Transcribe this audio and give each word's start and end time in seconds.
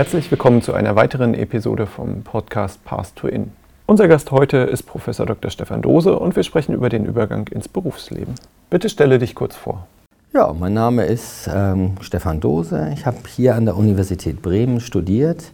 Herzlich 0.00 0.30
willkommen 0.30 0.62
zu 0.62 0.72
einer 0.72 0.96
weiteren 0.96 1.34
Episode 1.34 1.86
vom 1.86 2.22
Podcast 2.22 2.82
Path 2.86 3.14
to 3.16 3.28
In. 3.28 3.52
Unser 3.84 4.08
Gast 4.08 4.30
heute 4.30 4.56
ist 4.56 4.84
Professor 4.84 5.26
Dr. 5.26 5.50
Stefan 5.50 5.82
Dose 5.82 6.18
und 6.18 6.36
wir 6.36 6.42
sprechen 6.42 6.74
über 6.74 6.88
den 6.88 7.04
Übergang 7.04 7.48
ins 7.48 7.68
Berufsleben. 7.68 8.34
Bitte 8.70 8.88
stelle 8.88 9.18
dich 9.18 9.34
kurz 9.34 9.56
vor. 9.56 9.86
Ja, 10.32 10.54
mein 10.58 10.72
Name 10.72 11.04
ist 11.04 11.50
ähm, 11.54 11.96
Stefan 12.00 12.40
Dose. 12.40 12.90
Ich 12.94 13.04
habe 13.04 13.18
hier 13.28 13.56
an 13.56 13.66
der 13.66 13.76
Universität 13.76 14.40
Bremen 14.40 14.80
studiert, 14.80 15.52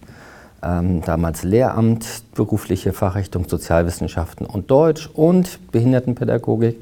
ähm, 0.62 1.02
damals 1.02 1.42
Lehramt, 1.42 2.06
berufliche 2.36 2.92
Fachrichtung 2.92 3.48
Sozialwissenschaften 3.48 4.46
und 4.46 4.70
Deutsch 4.70 5.10
und 5.12 5.58
Behindertenpädagogik 5.72 6.76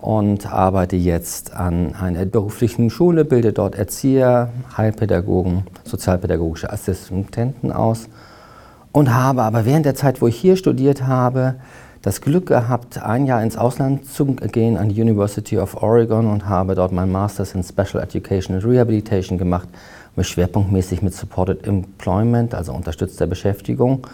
und 0.00 0.50
arbeite 0.50 0.96
jetzt 0.96 1.54
an 1.54 1.94
einer 1.94 2.24
beruflichen 2.24 2.90
Schule, 2.90 3.24
bilde 3.24 3.52
dort 3.52 3.74
Erzieher, 3.74 4.50
Heilpädagogen, 4.76 5.64
sozialpädagogische 5.84 6.72
Assistenten 6.72 7.72
aus 7.72 8.08
und 8.92 9.14
habe 9.14 9.42
aber 9.42 9.66
während 9.66 9.86
der 9.86 9.94
Zeit, 9.94 10.20
wo 10.20 10.26
ich 10.26 10.36
hier 10.36 10.56
studiert 10.56 11.06
habe, 11.06 11.56
das 12.02 12.22
Glück 12.22 12.46
gehabt, 12.46 13.02
ein 13.02 13.26
Jahr 13.26 13.42
ins 13.42 13.58
Ausland 13.58 14.06
zu 14.06 14.24
gehen 14.24 14.78
an 14.78 14.88
die 14.88 15.02
University 15.02 15.58
of 15.58 15.82
Oregon 15.82 16.26
und 16.26 16.48
habe 16.48 16.74
dort 16.74 16.92
mein 16.92 17.12
Masters 17.12 17.54
in 17.54 17.62
Special 17.62 18.02
Education 18.02 18.56
and 18.56 18.64
Rehabilitation 18.64 19.36
gemacht, 19.36 19.68
mich 20.16 20.28
schwerpunktmäßig 20.28 21.02
mit 21.02 21.14
Supported 21.14 21.66
Employment, 21.66 22.54
also 22.54 22.72
unterstützter 22.72 23.26
Beschäftigung, 23.26 24.06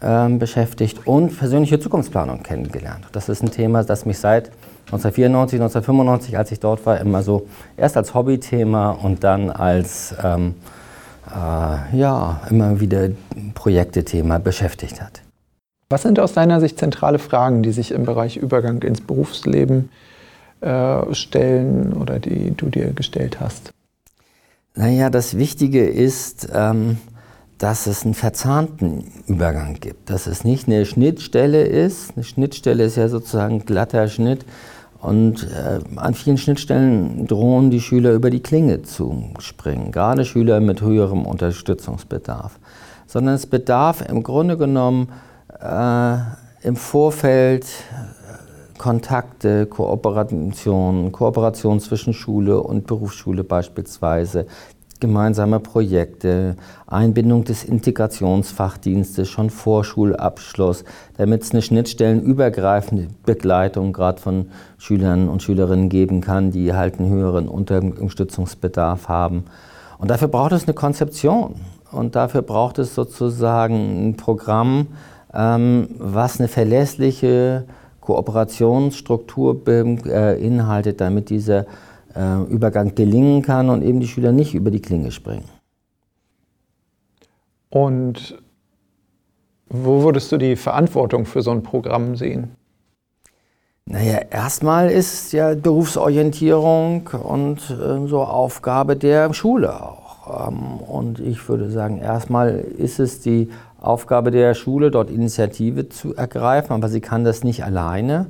ähm, 0.00 0.38
beschäftigt 0.38 1.06
und 1.06 1.36
persönliche 1.36 1.80
Zukunftsplanung 1.80 2.44
kennengelernt. 2.44 3.06
Das 3.10 3.28
ist 3.28 3.42
ein 3.42 3.50
Thema, 3.50 3.82
das 3.82 4.06
mich 4.06 4.18
seit 4.18 4.52
1994, 4.92 5.58
1995, 5.58 6.36
als 6.36 6.52
ich 6.52 6.60
dort 6.60 6.84
war, 6.84 7.00
immer 7.00 7.22
so 7.22 7.46
erst 7.78 7.96
als 7.96 8.12
Hobbythema 8.12 8.90
und 8.90 9.24
dann 9.24 9.50
als 9.50 10.14
ähm, 10.22 10.54
äh, 11.30 11.96
ja, 11.96 12.42
immer 12.50 12.78
wieder 12.78 13.08
Projektethema 13.54 14.38
beschäftigt 14.38 15.00
hat. 15.00 15.22
Was 15.88 16.02
sind 16.02 16.20
aus 16.20 16.34
deiner 16.34 16.60
Sicht 16.60 16.78
zentrale 16.78 17.18
Fragen, 17.18 17.62
die 17.62 17.72
sich 17.72 17.90
im 17.92 18.04
Bereich 18.04 18.36
Übergang 18.36 18.82
ins 18.82 19.00
Berufsleben 19.00 19.88
äh, 20.60 21.14
stellen 21.14 21.94
oder 21.94 22.18
die 22.18 22.52
du 22.54 22.68
dir 22.68 22.92
gestellt 22.92 23.40
hast? 23.40 23.72
Naja, 24.74 25.08
das 25.08 25.38
Wichtige 25.38 25.86
ist, 25.86 26.48
ähm, 26.54 26.98
dass 27.58 27.86
es 27.86 28.04
einen 28.04 28.14
verzahnten 28.14 29.04
Übergang 29.26 29.74
gibt, 29.74 30.10
dass 30.10 30.26
es 30.26 30.44
nicht 30.44 30.66
eine 30.66 30.84
Schnittstelle 30.84 31.62
ist. 31.62 32.16
Eine 32.16 32.24
Schnittstelle 32.24 32.84
ist 32.84 32.96
ja 32.96 33.08
sozusagen 33.08 33.56
ein 33.56 33.64
glatter 33.66 34.08
Schnitt, 34.08 34.44
und 35.02 35.48
äh, 35.50 35.80
an 35.96 36.14
vielen 36.14 36.38
Schnittstellen 36.38 37.26
drohen 37.26 37.72
die 37.72 37.80
Schüler 37.80 38.12
über 38.12 38.30
die 38.30 38.40
Klinge 38.40 38.82
zu 38.82 39.30
springen, 39.40 39.90
gerade 39.90 40.24
Schüler 40.24 40.60
mit 40.60 40.80
höherem 40.80 41.26
Unterstützungsbedarf. 41.26 42.60
Sondern 43.08 43.34
es 43.34 43.46
bedarf 43.46 44.08
im 44.08 44.22
Grunde 44.22 44.56
genommen 44.56 45.08
äh, 45.60 46.16
im 46.62 46.76
Vorfeld 46.76 47.64
äh, 47.64 48.78
Kontakte, 48.78 49.66
Kooperation, 49.66 51.10
Kooperation 51.10 51.80
zwischen 51.80 52.14
Schule 52.14 52.60
und 52.62 52.86
Berufsschule 52.86 53.42
beispielsweise, 53.42 54.46
gemeinsame 55.02 55.60
Projekte, 55.60 56.56
Einbindung 56.86 57.44
des 57.44 57.64
Integrationsfachdienstes 57.64 59.28
schon 59.28 59.50
vor 59.50 59.84
Schulabschluss, 59.84 60.84
damit 61.18 61.42
es 61.42 61.50
eine 61.50 61.60
schnittstellenübergreifende 61.60 63.08
Begleitung 63.26 63.92
gerade 63.92 64.22
von 64.22 64.46
Schülern 64.78 65.28
und 65.28 65.42
Schülerinnen 65.42 65.88
geben 65.88 66.20
kann, 66.20 66.52
die 66.52 66.72
halt 66.72 66.98
einen 66.98 67.10
höheren 67.10 67.48
Unterstützungsbedarf 67.48 69.08
haben. 69.08 69.44
Und 69.98 70.10
dafür 70.10 70.28
braucht 70.28 70.52
es 70.52 70.64
eine 70.64 70.74
Konzeption 70.74 71.56
und 71.90 72.14
dafür 72.14 72.42
braucht 72.42 72.78
es 72.78 72.94
sozusagen 72.94 74.08
ein 74.08 74.16
Programm, 74.16 74.86
ähm, 75.34 75.88
was 75.98 76.38
eine 76.38 76.48
verlässliche 76.48 77.64
Kooperationsstruktur 78.00 79.64
beinhaltet, 79.64 81.00
damit 81.00 81.28
diese 81.28 81.66
äh, 82.14 82.42
Übergang 82.44 82.94
gelingen 82.94 83.42
kann 83.42 83.70
und 83.70 83.82
eben 83.82 84.00
die 84.00 84.08
Schüler 84.08 84.32
nicht 84.32 84.54
über 84.54 84.70
die 84.70 84.82
Klinge 84.82 85.10
springen. 85.10 85.48
Und 87.70 88.38
wo 89.68 90.02
würdest 90.02 90.30
du 90.30 90.36
die 90.36 90.56
Verantwortung 90.56 91.24
für 91.24 91.40
so 91.42 91.50
ein 91.50 91.62
Programm 91.62 92.16
sehen? 92.16 92.56
Naja, 93.84 94.18
erstmal 94.30 94.90
ist 94.90 95.32
ja 95.32 95.54
Berufsorientierung 95.54 97.08
und 97.22 97.58
äh, 97.70 98.06
so 98.06 98.22
Aufgabe 98.22 98.96
der 98.96 99.32
Schule 99.34 99.82
auch. 99.82 100.48
Ähm, 100.48 100.78
und 100.78 101.18
ich 101.18 101.48
würde 101.48 101.70
sagen, 101.70 101.98
erstmal 101.98 102.58
ist 102.58 103.00
es 103.00 103.20
die 103.20 103.50
Aufgabe 103.80 104.30
der 104.30 104.54
Schule, 104.54 104.90
dort 104.90 105.10
Initiative 105.10 105.88
zu 105.88 106.14
ergreifen, 106.14 106.72
aber 106.72 106.88
sie 106.88 107.00
kann 107.00 107.24
das 107.24 107.42
nicht 107.42 107.64
alleine. 107.64 108.26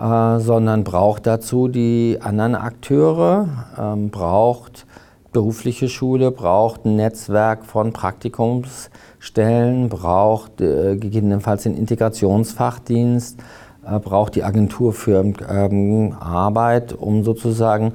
Äh, 0.00 0.40
sondern 0.40 0.82
braucht 0.82 1.26
dazu 1.26 1.68
die 1.68 2.18
anderen 2.22 2.54
Akteure, 2.54 3.48
ähm, 3.78 4.08
braucht 4.08 4.86
berufliche 5.30 5.90
Schule, 5.90 6.30
braucht 6.30 6.86
ein 6.86 6.96
Netzwerk 6.96 7.66
von 7.66 7.92
Praktikumsstellen, 7.92 9.90
braucht 9.90 10.62
äh, 10.62 10.96
gegebenenfalls 10.96 11.64
den 11.64 11.76
Integrationsfachdienst, 11.76 13.40
äh, 13.86 13.98
braucht 13.98 14.36
die 14.36 14.42
Agentur 14.42 14.94
für 14.94 15.34
ähm, 15.50 16.16
Arbeit, 16.18 16.94
um 16.94 17.22
sozusagen 17.22 17.92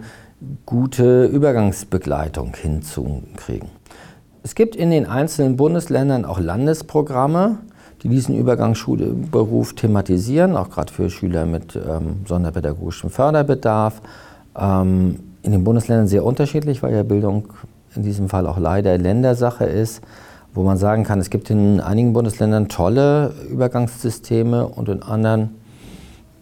gute 0.67 1.25
Übergangsbegleitung 1.25 2.53
hinzukriegen. 2.55 3.69
Es 4.43 4.53
gibt 4.53 4.75
in 4.75 4.91
den 4.91 5.07
einzelnen 5.07 5.55
Bundesländern 5.57 6.23
auch 6.23 6.39
Landesprogramme, 6.39 7.57
die 8.05 8.09
diesen 8.09 8.37
Übergangsschulberuf 8.37 9.73
thematisieren, 9.73 10.55
auch 10.55 10.69
gerade 10.69 10.93
für 10.93 11.09
Schüler 11.09 11.47
mit 11.47 11.75
ähm, 11.75 12.17
sonderpädagogischem 12.27 13.09
Förderbedarf. 13.09 13.99
Ähm, 14.55 15.19
in 15.41 15.51
den 15.51 15.63
Bundesländern 15.63 16.07
sehr 16.07 16.23
unterschiedlich, 16.23 16.83
weil 16.83 16.93
ja 16.93 17.01
Bildung 17.01 17.47
in 17.95 18.03
diesem 18.03 18.29
Fall 18.29 18.45
auch 18.45 18.59
leider 18.59 18.95
Ländersache 18.99 19.65
ist, 19.65 20.03
wo 20.53 20.61
man 20.61 20.77
sagen 20.77 21.03
kann, 21.03 21.19
es 21.19 21.31
gibt 21.31 21.49
in 21.49 21.79
einigen 21.81 22.13
Bundesländern 22.13 22.69
tolle 22.69 23.33
Übergangssysteme 23.49 24.67
und 24.67 24.87
in 24.87 25.01
anderen 25.01 25.55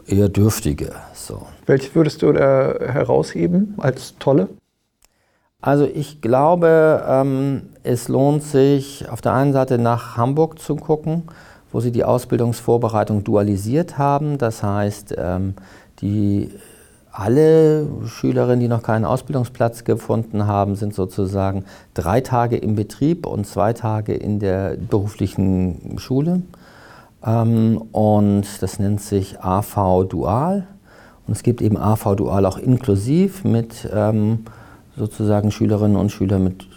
eher 0.05 0.27
dürftige. 0.27 0.91
So. 1.13 1.43
Welche 1.65 1.95
würdest 1.95 2.23
du 2.23 2.33
da 2.33 2.73
herausheben 2.77 3.75
als 3.77 4.15
tolle? 4.19 4.49
Also 5.61 5.85
ich 5.85 6.19
glaube, 6.19 7.05
ähm, 7.07 7.69
es 7.83 8.09
lohnt 8.09 8.43
sich 8.43 9.09
auf 9.09 9.21
der 9.21 9.31
einen 9.31 9.53
Seite 9.53 9.77
nach 9.77 10.17
Hamburg 10.17 10.59
zu 10.59 10.75
gucken, 10.75 11.23
wo 11.73 11.79
sie 11.81 11.91
die 11.91 12.05
Ausbildungsvorbereitung 12.05 13.25
dualisiert 13.25 13.97
haben. 13.97 14.37
Das 14.37 14.63
heißt, 14.63 15.15
ähm, 15.17 15.55
die, 15.99 16.51
alle 17.11 17.87
Schülerinnen, 18.05 18.59
die 18.59 18.67
noch 18.67 18.83
keinen 18.83 19.05
Ausbildungsplatz 19.05 19.83
gefunden 19.83 20.45
haben, 20.47 20.75
sind 20.75 20.93
sozusagen 20.93 21.65
drei 21.95 22.21
Tage 22.21 22.57
im 22.57 22.75
Betrieb 22.75 23.25
und 23.25 23.45
zwei 23.47 23.73
Tage 23.73 24.13
in 24.13 24.39
der 24.39 24.77
beruflichen 24.77 25.95
Schule. 25.97 26.43
Ähm, 27.25 27.81
und 27.91 28.45
das 28.61 28.77
nennt 28.77 29.01
sich 29.01 29.41
AV 29.41 30.05
Dual. 30.07 30.67
Und 31.25 31.33
es 31.33 31.41
gibt 31.41 31.61
eben 31.61 31.77
AV 31.77 32.15
Dual 32.15 32.45
auch 32.45 32.57
inklusiv 32.57 33.43
mit 33.45 33.87
sozusagen 34.97 35.51
Schülerinnen 35.51 35.95
und 35.95 36.11
Schüler 36.11 36.37
mit 36.37 36.67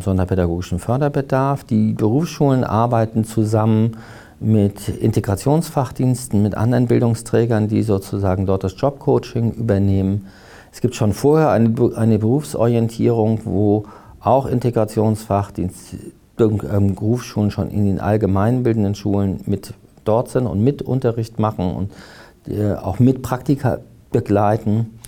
sonderpädagogischem 0.00 0.78
Förderbedarf. 0.78 1.64
Die 1.64 1.92
Berufsschulen 1.92 2.62
arbeiten 2.62 3.24
zusammen 3.24 3.96
mit 4.40 4.88
Integrationsfachdiensten, 4.88 6.42
mit 6.42 6.56
anderen 6.56 6.86
Bildungsträgern, 6.86 7.68
die 7.68 7.82
sozusagen 7.82 8.46
dort 8.46 8.64
das 8.64 8.74
Jobcoaching 8.78 9.52
übernehmen. 9.52 10.26
Es 10.72 10.80
gibt 10.80 10.94
schon 10.94 11.12
vorher 11.12 11.50
eine, 11.50 11.74
eine 11.96 12.18
Berufsorientierung, 12.18 13.40
wo 13.44 13.84
auch 14.20 14.46
Integrationsfachdienste, 14.46 15.96
ähm, 16.38 16.94
Berufsschulen 16.94 17.50
schon 17.50 17.70
in 17.70 17.86
den 17.86 18.00
allgemeinbildenden 18.00 18.94
Schulen 18.94 19.40
mit 19.46 19.72
dort 20.04 20.28
sind 20.28 20.46
und 20.46 20.62
mit 20.62 20.82
Unterricht 20.82 21.38
machen 21.38 21.74
und 21.74 22.52
äh, 22.52 22.74
auch 22.74 22.98
mit 22.98 23.22
Praktika 23.22 23.78
begleiten. 24.12 24.98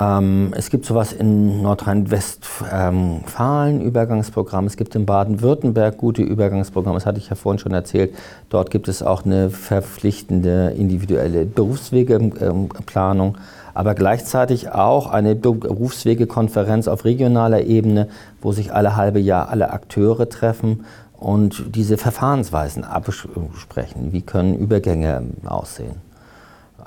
Ähm, 0.00 0.52
es 0.56 0.70
gibt 0.70 0.86
sowas 0.86 1.12
in 1.12 1.62
Nordrhein-Westfalen, 1.62 3.80
Übergangsprogramm. 3.80 4.66
Es 4.66 4.76
gibt 4.76 4.96
in 4.96 5.06
Baden-Württemberg 5.06 5.98
gute 5.98 6.22
Übergangsprogramme. 6.22 6.96
Das 6.96 7.06
hatte 7.06 7.18
ich 7.18 7.28
ja 7.28 7.36
vorhin 7.36 7.60
schon 7.60 7.70
erzählt. 7.72 8.12
Dort 8.48 8.72
gibt 8.72 8.88
es 8.88 9.04
auch 9.04 9.24
eine 9.24 9.50
verpflichtende 9.50 10.74
individuelle 10.76 11.46
Berufswegeplanung, 11.46 13.38
aber 13.72 13.94
gleichzeitig 13.94 14.72
auch 14.72 15.06
eine 15.06 15.36
Berufswegekonferenz 15.36 16.88
auf 16.88 17.04
regionaler 17.04 17.62
Ebene, 17.62 18.08
wo 18.42 18.50
sich 18.50 18.72
alle 18.72 18.96
halbe 18.96 19.20
Jahr 19.20 19.48
alle 19.48 19.70
Akteure 19.70 20.28
treffen 20.28 20.84
und 21.20 21.76
diese 21.76 21.98
Verfahrensweisen 21.98 22.82
absprechen. 22.82 24.12
Wie 24.12 24.22
können 24.22 24.58
Übergänge 24.58 25.22
aussehen? 25.44 26.02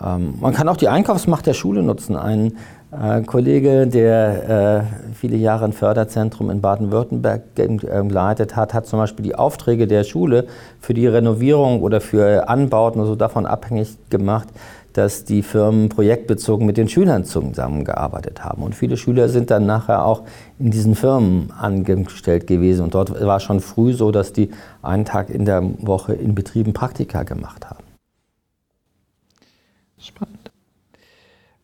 Ähm, 0.04 0.36
man 0.40 0.54
kann 0.54 0.68
auch 0.70 0.78
die 0.78 0.90
Einkaufsmacht 0.90 1.46
der 1.46 1.54
Schule 1.54 1.84
nutzen. 1.84 2.16
Ein 2.16 2.54
Ein 2.90 3.26
Kollege, 3.26 3.86
der 3.86 4.86
äh, 5.10 5.14
viele 5.14 5.36
Jahre 5.36 5.66
ein 5.66 5.74
Förderzentrum 5.74 6.50
in 6.50 6.62
Baden-Württemberg 6.62 7.42
äh, 7.58 7.68
geleitet 7.68 8.56
hat, 8.56 8.74
hat 8.74 8.88
zum 8.88 9.00
Beispiel 9.00 9.24
die 9.24 9.36
Aufträge 9.36 9.88
der 9.88 10.06
Schule 10.06 10.48
für 10.80 10.94
die 10.94 11.06
Renovierung 11.06 11.82
oder 11.82 12.00
für 12.00 12.48
Anbauten 12.48 13.06
so 13.06 13.16
davon 13.16 13.46
abhängig 13.46 13.98
gemacht, 14.10 14.48
dass 14.94 15.26
die 15.26 15.44
Firmen 15.44 15.90
projektbezogen 15.90 16.66
mit 16.66 16.78
den 16.78 16.88
Schülern 16.88 17.26
zusammengearbeitet 17.26 18.46
haben. 18.46 18.64
Und 18.64 18.74
viele 18.74 18.96
Schüler 18.96 19.28
sind 19.28 19.52
dann 19.52 19.66
nachher 19.66 20.06
auch 20.06 20.24
in 20.58 20.72
diesen 20.72 20.96
Firmen 20.96 21.52
angestellt 21.52 22.48
gewesen. 22.48 22.84
Und 22.84 22.96
dort 22.96 23.22
war 23.22 23.42
schon 23.42 23.60
früh 23.60 23.92
so, 23.92 24.12
dass 24.12 24.32
die 24.32 24.50
einen 24.82 25.04
Tag 25.04 25.30
in 25.30 25.44
der 25.44 25.62
Woche 25.80 26.14
in 26.14 26.36
Betrieben 26.36 26.72
Praktika 26.72 27.24
gemacht 27.24 27.70
haben. 27.70 27.84
Spannend. 30.00 30.37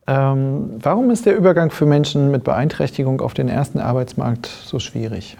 Ähm, 0.05 0.79
warum 0.81 1.09
ist 1.11 1.25
der 1.25 1.35
Übergang 1.35 1.71
für 1.71 1.85
Menschen 1.85 2.29
mit 2.31 2.43
Beeinträchtigung 2.43 3.21
auf 3.21 3.33
den 3.33 3.47
ersten 3.47 3.79
Arbeitsmarkt 3.79 4.47
so 4.47 4.79
schwierig? 4.79 5.37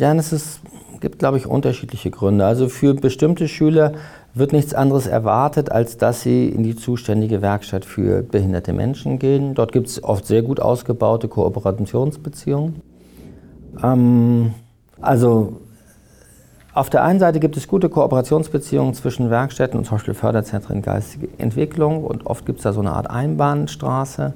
Ja, 0.00 0.14
es 0.14 0.32
ist, 0.32 0.60
gibt, 1.00 1.18
glaube 1.18 1.36
ich, 1.36 1.46
unterschiedliche 1.46 2.10
Gründe. 2.10 2.46
Also 2.46 2.68
für 2.68 2.94
bestimmte 2.94 3.48
Schüler 3.48 3.92
wird 4.34 4.52
nichts 4.52 4.74
anderes 4.74 5.06
erwartet, 5.06 5.70
als 5.70 5.98
dass 5.98 6.22
sie 6.22 6.48
in 6.48 6.62
die 6.62 6.74
zuständige 6.74 7.42
Werkstatt 7.42 7.84
für 7.84 8.22
behinderte 8.22 8.72
Menschen 8.72 9.18
gehen. 9.18 9.54
Dort 9.54 9.72
gibt 9.72 9.88
es 9.88 10.02
oft 10.02 10.26
sehr 10.26 10.42
gut 10.42 10.60
ausgebaute 10.60 11.28
Kooperationsbeziehungen. 11.28 12.82
Ähm, 13.82 14.54
also 15.00 15.60
auf 16.80 16.88
der 16.88 17.04
einen 17.04 17.18
Seite 17.18 17.40
gibt 17.40 17.58
es 17.58 17.68
gute 17.68 17.90
Kooperationsbeziehungen 17.90 18.94
zwischen 18.94 19.28
Werkstätten 19.28 19.78
und 19.78 19.84
zum 19.84 19.98
Beispiel 19.98 20.14
Förderzentren 20.14 20.80
geistige 20.80 21.28
Entwicklung 21.36 22.02
und 22.04 22.24
oft 22.24 22.46
gibt 22.46 22.60
es 22.60 22.62
da 22.62 22.72
so 22.72 22.80
eine 22.80 22.92
Art 22.92 23.10
Einbahnstraße. 23.10 24.32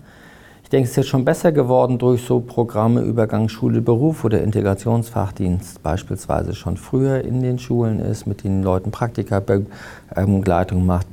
Ich 0.63 0.69
denke, 0.69 0.85
es 0.85 0.91
ist 0.91 0.97
jetzt 0.97 1.09
schon 1.09 1.25
besser 1.25 1.53
geworden 1.53 1.97
durch 1.97 2.23
so 2.23 2.41
Programme 2.41 3.01
Übergang 3.01 3.49
Schule, 3.49 3.81
Beruf, 3.81 4.25
wo 4.25 4.29
der 4.29 4.43
Integrationsfachdienst 4.43 5.83
beispielsweise 5.83 6.55
schon 6.55 6.77
früher 6.77 7.23
in 7.23 7.41
den 7.41 7.59
Schulen 7.59 7.99
ist, 7.99 8.27
mit 8.27 8.45
den 8.45 8.63
Leuten 8.63 8.91
Praktika-Begleitung 8.91 10.85
macht, 10.85 11.07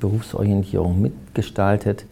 Berufsorientierung 0.00 1.00
mitgestaltet. 1.00 2.06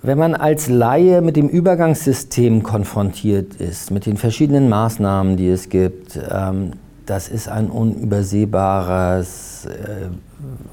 Wenn 0.00 0.16
man 0.16 0.34
als 0.34 0.70
Laie 0.70 1.20
mit 1.20 1.36
dem 1.36 1.50
Übergangssystem 1.50 2.62
konfrontiert 2.62 3.56
ist, 3.56 3.90
mit 3.90 4.06
den 4.06 4.16
verschiedenen 4.16 4.70
Maßnahmen, 4.70 5.36
die 5.36 5.48
es 5.50 5.68
gibt, 5.68 6.18
ähm, 6.30 6.70
das 7.06 7.28
ist 7.28 7.48
ein 7.48 7.70
unübersehbares 7.70 9.66
äh, 9.66 10.08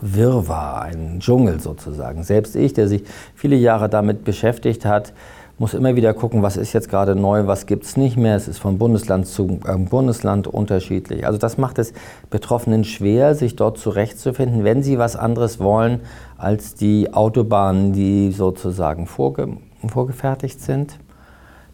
Wirrwarr, 0.01 0.81
ein 0.81 1.19
Dschungel 1.19 1.59
sozusagen. 1.59 2.23
Selbst 2.23 2.55
ich, 2.55 2.73
der 2.73 2.87
sich 2.87 3.03
viele 3.35 3.55
Jahre 3.55 3.87
damit 3.87 4.23
beschäftigt 4.25 4.85
hat, 4.85 5.13
muss 5.59 5.75
immer 5.75 5.95
wieder 5.95 6.15
gucken, 6.15 6.41
was 6.41 6.57
ist 6.57 6.73
jetzt 6.73 6.89
gerade 6.89 7.15
neu, 7.15 7.45
was 7.45 7.67
gibt 7.67 7.85
es 7.85 7.95
nicht 7.95 8.17
mehr. 8.17 8.35
Es 8.35 8.47
ist 8.47 8.57
von 8.57 8.79
Bundesland 8.79 9.27
zu 9.27 9.59
äh, 9.65 9.77
Bundesland 9.77 10.47
unterschiedlich. 10.47 11.27
Also 11.27 11.37
das 11.37 11.59
macht 11.59 11.77
es 11.77 11.93
Betroffenen 12.31 12.83
schwer, 12.83 13.35
sich 13.35 13.55
dort 13.55 13.77
zurechtzufinden, 13.77 14.63
wenn 14.63 14.81
sie 14.81 14.97
was 14.97 15.15
anderes 15.15 15.59
wollen 15.59 16.01
als 16.37 16.73
die 16.73 17.13
Autobahnen, 17.13 17.93
die 17.93 18.31
sozusagen 18.31 19.05
vorge 19.05 19.57
vorgefertigt 19.87 20.59
sind. 20.61 20.97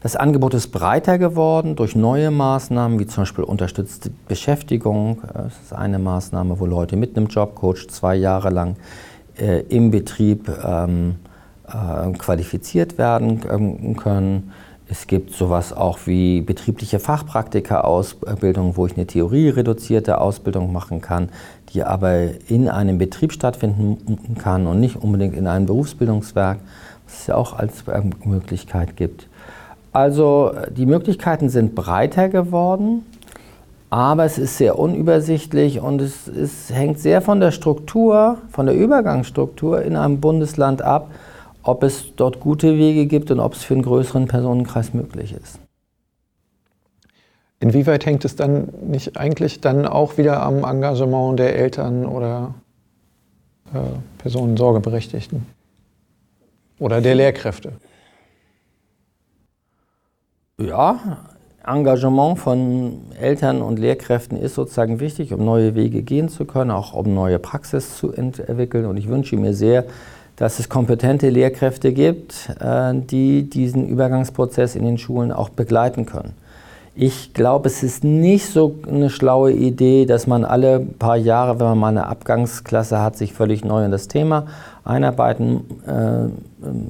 Das 0.02 0.16
Angebot 0.16 0.54
ist 0.54 0.70
breiter 0.70 1.18
geworden 1.18 1.76
durch 1.76 1.94
neue 1.94 2.32
Maßnahmen, 2.32 3.00
wie 3.00 3.06
zum 3.06 3.24
Beispiel 3.24 3.44
unterstützte 3.44 4.12
Beschäftigung. 4.30 5.22
Das 5.34 5.60
ist 5.62 5.74
eine 5.74 6.00
Maßnahme, 6.00 6.58
wo 6.58 6.66
Leute 6.66 6.96
mit 6.96 7.18
einem 7.18 7.28
Jobcoach 7.28 7.90
zwei 7.90 8.16
Jahre 8.16 8.50
lang 8.50 8.78
äh, 9.38 9.60
im 9.64 9.92
Betrieb 9.92 10.50
ähm, 10.64 11.16
äh, 11.68 12.14
qualifiziert 12.14 12.98
werden 12.98 13.42
ähm, 13.52 13.98
können. 13.98 14.54
Es 14.88 15.06
gibt 15.06 15.34
sowas 15.34 15.74
auch 15.74 16.00
wie 16.06 16.42
betriebliche 16.42 17.00
Fachpraktika-Ausbildung, 17.00 18.78
wo 18.78 18.86
ich 18.86 18.96
eine 18.96 19.06
theoriereduzierte 19.06 20.22
Ausbildung 20.22 20.72
machen 20.72 21.02
kann, 21.02 21.28
die 21.74 21.84
aber 21.84 22.30
in 22.48 22.70
einem 22.70 23.00
Betrieb 23.00 23.34
stattfinden 23.34 24.36
kann 24.36 24.66
und 24.66 24.80
nicht 24.80 24.96
unbedingt 24.96 25.36
in 25.36 25.46
einem 25.46 25.66
Berufsbildungswerk, 25.66 26.60
was 27.06 27.20
es 27.20 27.28
ja 27.28 27.36
auch 27.36 27.52
als 27.52 27.84
ähm, 27.94 28.12
Möglichkeit 28.24 28.96
gibt. 28.96 29.29
Also 29.92 30.54
die 30.70 30.86
Möglichkeiten 30.86 31.50
sind 31.50 31.74
breiter 31.74 32.30
geworden, 32.30 33.06
aber 33.90 34.24
es 34.26 34.38
ist 34.38 34.58
sehr 34.58 34.78
unübersichtlich 34.78 35.80
und 35.80 36.00
es, 36.02 36.28
es 36.28 36.70
hängt 36.72 37.00
sehr 37.00 37.22
von 37.22 37.40
der 37.40 37.52
Struktur, 37.52 38.38
von 38.52 38.68
der 38.68 38.76
Übergangsstruktur 38.76 39.82
in 39.82 39.96
einem 39.96 40.20
Bundesland 40.20 40.84
ab, 40.84 41.10
ob 41.64 41.82
es 41.84 42.16
dort 42.16 42.40
gute 42.40 42.78
Wege 42.78 43.08
gibt 43.08 43.32
und 43.32 43.40
ob 43.40 43.54
es 43.54 43.64
für 43.64 43.74
einen 43.74 43.84
größeren 43.84 44.28
Personenkreis 44.28 44.94
möglich 44.94 45.34
ist. 45.34 45.60
Inwieweit 47.60 48.06
hängt 48.06 48.24
es 48.24 48.36
dann 48.36 48.70
nicht 48.88 49.18
eigentlich 49.18 49.60
dann 49.60 49.86
auch 49.86 50.18
wieder 50.18 50.42
am 50.42 50.64
Engagement 50.64 51.40
der 51.40 51.56
Eltern 51.56 52.06
oder 52.06 52.54
äh, 53.74 53.80
Personensorgeberechtigten 54.20 55.46
oder 56.78 57.02
der 57.02 57.16
Lehrkräfte? 57.16 57.74
Ja, 60.60 61.00
Engagement 61.66 62.38
von 62.38 63.00
Eltern 63.20 63.62
und 63.62 63.80
Lehrkräften 63.80 64.38
ist 64.38 64.56
sozusagen 64.56 65.00
wichtig, 65.00 65.34
um 65.34 65.46
neue 65.46 65.74
Wege 65.74 66.02
gehen 66.02 66.28
zu 66.28 66.44
können, 66.44 66.72
auch 66.72 66.94
um 66.94 67.14
neue 67.14 67.40
Praxis 67.40 67.96
zu 67.96 68.12
entwickeln. 68.12 68.86
Und 68.86 68.98
ich 68.98 69.08
wünsche 69.08 69.38
mir 69.38 69.54
sehr, 69.54 69.86
dass 70.36 70.60
es 70.60 70.68
kompetente 70.68 71.30
Lehrkräfte 71.30 71.94
gibt, 71.94 72.50
äh, 72.60 72.94
die 72.94 73.50
diesen 73.50 73.88
Übergangsprozess 73.88 74.76
in 74.76 74.84
den 74.84 74.98
Schulen 74.98 75.32
auch 75.32 75.50
begleiten 75.50 76.06
können. 76.06 76.34
Ich 77.02 77.34
glaube, 77.34 77.70
es 77.70 77.82
ist 77.82 78.04
nicht 78.04 78.48
so 78.48 78.76
eine 78.86 79.10
schlaue 79.10 79.54
Idee, 79.54 80.06
dass 80.06 80.28
man 80.28 80.44
alle 80.44 80.82
paar 80.82 81.16
Jahre, 81.16 81.58
wenn 81.58 81.68
man 81.68 81.78
mal 81.78 81.88
eine 81.88 82.08
Abgangsklasse 82.08 83.00
hat, 83.00 83.16
sich 83.16 83.32
völlig 83.32 83.64
neu 83.64 83.86
in 83.86 83.92
das 83.92 84.10
Thema 84.10 84.48
einarbeiten 84.84 85.62
äh, 85.88 86.28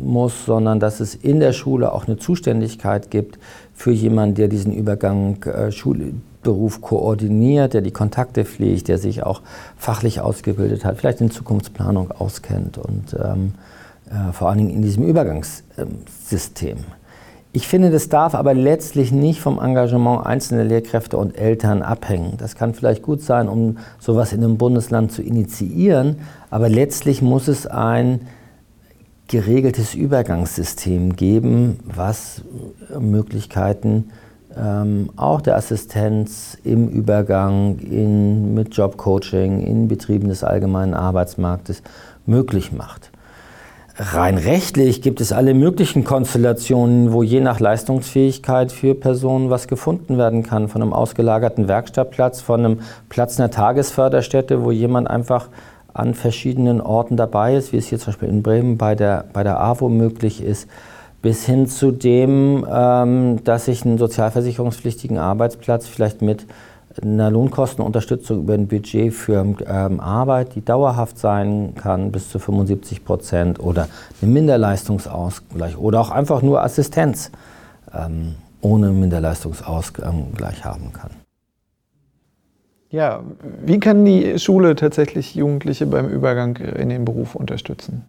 muss, 0.03 0.47
sondern 0.47 0.79
dass 0.79 0.99
es 0.99 1.13
in 1.13 1.39
der 1.39 1.53
Schule 1.53 1.93
auch 1.93 2.07
eine 2.07 2.17
Zuständigkeit 2.17 3.11
gibt 3.11 3.37
für 3.75 3.91
jemanden, 3.91 4.33
der 4.33 4.47
diesen 4.47 4.73
Übergang 4.73 5.43
äh, 5.43 5.71
Schulberuf 5.71 6.81
koordiniert, 6.81 7.75
der 7.75 7.81
die 7.81 7.91
Kontakte 7.91 8.45
pflegt, 8.45 8.87
der 8.87 8.97
sich 8.97 9.21
auch 9.21 9.43
fachlich 9.77 10.21
ausgebildet 10.21 10.85
hat, 10.85 10.97
vielleicht 10.97 11.21
in 11.21 11.29
Zukunftsplanung 11.29 12.09
auskennt 12.13 12.79
und 12.79 13.15
ähm, 13.23 13.53
äh, 14.09 14.33
vor 14.33 14.49
allen 14.49 14.57
Dingen 14.57 14.71
in 14.71 14.81
diesem 14.81 15.03
Übergangssystem. 15.03 16.77
Ich 17.51 17.67
finde, 17.67 17.89
das 17.89 18.09
darf 18.09 18.35
aber 18.35 18.53
letztlich 18.53 19.11
nicht 19.11 19.41
vom 19.41 19.59
Engagement 19.59 20.23
einzelner 20.23 20.63
Lehrkräfte 20.63 21.17
und 21.17 21.35
Eltern 21.35 21.81
abhängen. 21.81 22.35
Das 22.37 22.55
kann 22.55 22.75
vielleicht 22.75 23.01
gut 23.01 23.23
sein, 23.23 23.49
um 23.49 23.79
sowas 23.99 24.33
in 24.33 24.43
einem 24.43 24.57
Bundesland 24.57 25.11
zu 25.11 25.23
initiieren, 25.23 26.17
aber 26.51 26.69
letztlich 26.69 27.23
muss 27.23 27.47
es 27.47 27.65
ein 27.65 28.27
geregeltes 29.27 29.95
Übergangssystem 29.95 31.15
geben, 31.15 31.79
was 31.85 32.43
Möglichkeiten 32.99 34.09
ähm, 34.55 35.09
auch 35.15 35.41
der 35.41 35.55
Assistenz 35.55 36.57
im 36.63 36.87
Übergang 36.87 37.79
in, 37.79 38.53
mit 38.53 38.75
Jobcoaching 38.75 39.61
in 39.61 39.87
Betrieben 39.87 40.29
des 40.29 40.43
allgemeinen 40.43 40.93
Arbeitsmarktes 40.93 41.81
möglich 42.25 42.71
macht. 42.71 43.08
Rein 44.01 44.37
rechtlich 44.37 45.01
gibt 45.01 45.19
es 45.19 45.33
alle 45.33 45.53
möglichen 45.53 46.05
Konstellationen, 46.05 47.11
wo 47.11 47.21
je 47.21 47.41
nach 47.41 47.59
Leistungsfähigkeit 47.59 48.71
für 48.71 48.95
Personen 48.95 49.49
was 49.49 49.67
gefunden 49.67 50.17
werden 50.17 50.43
kann. 50.43 50.69
Von 50.69 50.81
einem 50.81 50.93
ausgelagerten 50.93 51.67
Werkstattplatz, 51.67 52.39
von 52.39 52.61
einem 52.61 52.79
Platz 53.09 53.37
einer 53.37 53.51
Tagesförderstätte, 53.51 54.63
wo 54.63 54.71
jemand 54.71 55.09
einfach 55.09 55.49
an 55.93 56.13
verschiedenen 56.13 56.79
Orten 56.79 57.17
dabei 57.17 57.57
ist, 57.57 57.73
wie 57.73 57.77
es 57.77 57.87
hier 57.87 57.99
zum 57.99 58.13
Beispiel 58.13 58.29
in 58.29 58.41
Bremen 58.41 58.77
bei 58.77 58.95
der, 58.95 59.25
bei 59.33 59.43
der 59.43 59.59
AWO 59.59 59.89
möglich 59.89 60.41
ist, 60.41 60.69
bis 61.21 61.45
hin 61.45 61.67
zu 61.67 61.91
dem, 61.91 62.65
ähm, 62.71 63.43
dass 63.43 63.67
ich 63.67 63.83
einen 63.83 63.97
sozialversicherungspflichtigen 63.97 65.17
Arbeitsplatz 65.17 65.87
vielleicht 65.87 66.21
mit 66.21 66.45
einer 67.01 67.31
Lohnkostenunterstützung 67.31 68.39
über 68.39 68.53
ein 68.53 68.67
Budget 68.67 69.13
für 69.13 69.55
ähm, 69.65 69.99
Arbeit, 69.99 70.55
die 70.55 70.63
dauerhaft 70.63 71.17
sein 71.17 71.73
kann, 71.75 72.11
bis 72.11 72.29
zu 72.29 72.39
75 72.39 73.05
Prozent 73.05 73.59
oder 73.59 73.87
einen 74.21 74.33
Minderleistungsausgleich 74.33 75.77
oder 75.77 75.99
auch 76.01 76.11
einfach 76.11 76.41
nur 76.41 76.61
Assistenz 76.61 77.31
ähm, 77.93 78.35
ohne 78.61 78.91
Minderleistungsausgleich 78.91 80.65
haben 80.65 80.93
kann. 80.93 81.11
Ja, 82.89 83.23
wie 83.63 83.79
kann 83.79 84.03
die 84.03 84.39
Schule 84.39 84.75
tatsächlich 84.75 85.35
Jugendliche 85.35 85.85
beim 85.85 86.09
Übergang 86.09 86.55
in 86.55 86.89
den 86.89 87.05
Beruf 87.05 87.35
unterstützen? 87.35 88.05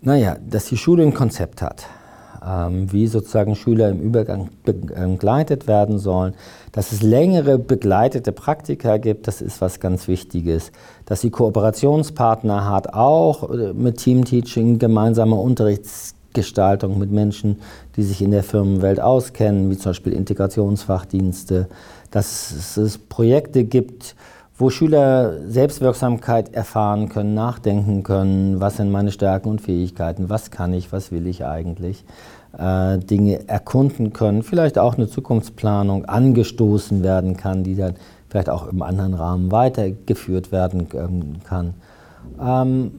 Naja, 0.00 0.36
dass 0.40 0.66
die 0.66 0.76
Schule 0.76 1.02
ein 1.02 1.14
Konzept 1.14 1.60
hat 1.60 1.86
ähm, 1.86 2.07
wie 2.40 3.06
sozusagen 3.06 3.56
Schüler 3.56 3.90
im 3.90 4.00
Übergang 4.00 4.50
begleitet 4.64 5.66
werden 5.66 5.98
sollen. 5.98 6.34
Dass 6.72 6.92
es 6.92 7.02
längere 7.02 7.58
begleitete 7.58 8.32
Praktika 8.32 8.98
gibt, 8.98 9.26
das 9.26 9.40
ist 9.40 9.60
was 9.60 9.80
ganz 9.80 10.08
Wichtiges. 10.08 10.70
Dass 11.06 11.20
sie 11.20 11.30
Kooperationspartner 11.30 12.68
hat, 12.70 12.94
auch 12.94 13.50
äh, 13.50 13.72
mit 13.72 13.98
Teamteaching, 13.98 14.78
gemeinsamer 14.78 15.40
Unterrichtsgestaltung 15.40 16.98
mit 16.98 17.10
Menschen, 17.10 17.60
die 17.96 18.02
sich 18.02 18.22
in 18.22 18.30
der 18.30 18.44
Firmenwelt 18.44 19.00
auskennen, 19.00 19.70
wie 19.70 19.76
zum 19.76 19.90
Beispiel 19.90 20.12
Integrationsfachdienste. 20.12 21.68
Dass 22.10 22.76
es 22.76 22.98
Projekte 22.98 23.64
gibt, 23.64 24.14
wo 24.58 24.70
Schüler 24.70 25.34
Selbstwirksamkeit 25.48 26.52
erfahren 26.52 27.08
können, 27.08 27.32
nachdenken 27.34 28.02
können, 28.02 28.60
was 28.60 28.76
sind 28.76 28.90
meine 28.90 29.12
Stärken 29.12 29.48
und 29.48 29.60
Fähigkeiten, 29.60 30.28
was 30.28 30.50
kann 30.50 30.72
ich, 30.74 30.92
was 30.92 31.12
will 31.12 31.28
ich 31.28 31.44
eigentlich, 31.44 32.04
äh, 32.58 32.98
Dinge 32.98 33.48
erkunden 33.48 34.12
können, 34.12 34.42
vielleicht 34.42 34.76
auch 34.76 34.96
eine 34.96 35.08
Zukunftsplanung 35.08 36.06
angestoßen 36.06 37.04
werden 37.04 37.36
kann, 37.36 37.62
die 37.62 37.76
dann 37.76 37.94
vielleicht 38.28 38.50
auch 38.50 38.66
im 38.66 38.82
anderen 38.82 39.14
Rahmen 39.14 39.52
weitergeführt 39.52 40.50
werden 40.50 40.88
ähm, 40.92 41.36
kann. 41.44 41.74
Ähm, 42.42 42.90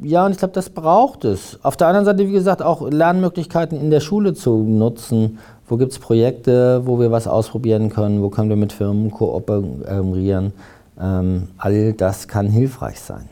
ja, 0.00 0.26
und 0.26 0.32
ich 0.32 0.38
glaube, 0.38 0.52
das 0.52 0.70
braucht 0.70 1.24
es. 1.24 1.60
Auf 1.62 1.76
der 1.76 1.86
anderen 1.86 2.04
Seite, 2.04 2.26
wie 2.26 2.32
gesagt, 2.32 2.60
auch 2.60 2.90
Lernmöglichkeiten 2.90 3.80
in 3.80 3.90
der 3.90 4.00
Schule 4.00 4.34
zu 4.34 4.64
nutzen. 4.64 5.38
Wo 5.66 5.76
gibt 5.76 5.92
es 5.92 5.98
Projekte, 6.00 6.82
wo 6.84 6.98
wir 6.98 7.12
was 7.12 7.28
ausprobieren 7.28 7.88
können? 7.88 8.20
Wo 8.20 8.28
können 8.28 8.48
wir 8.48 8.56
mit 8.56 8.72
Firmen 8.72 9.12
kooperieren? 9.12 10.52
Ähm, 11.00 11.48
all 11.58 11.92
das 11.92 12.28
kann 12.28 12.48
hilfreich 12.48 13.00
sein. 13.00 13.28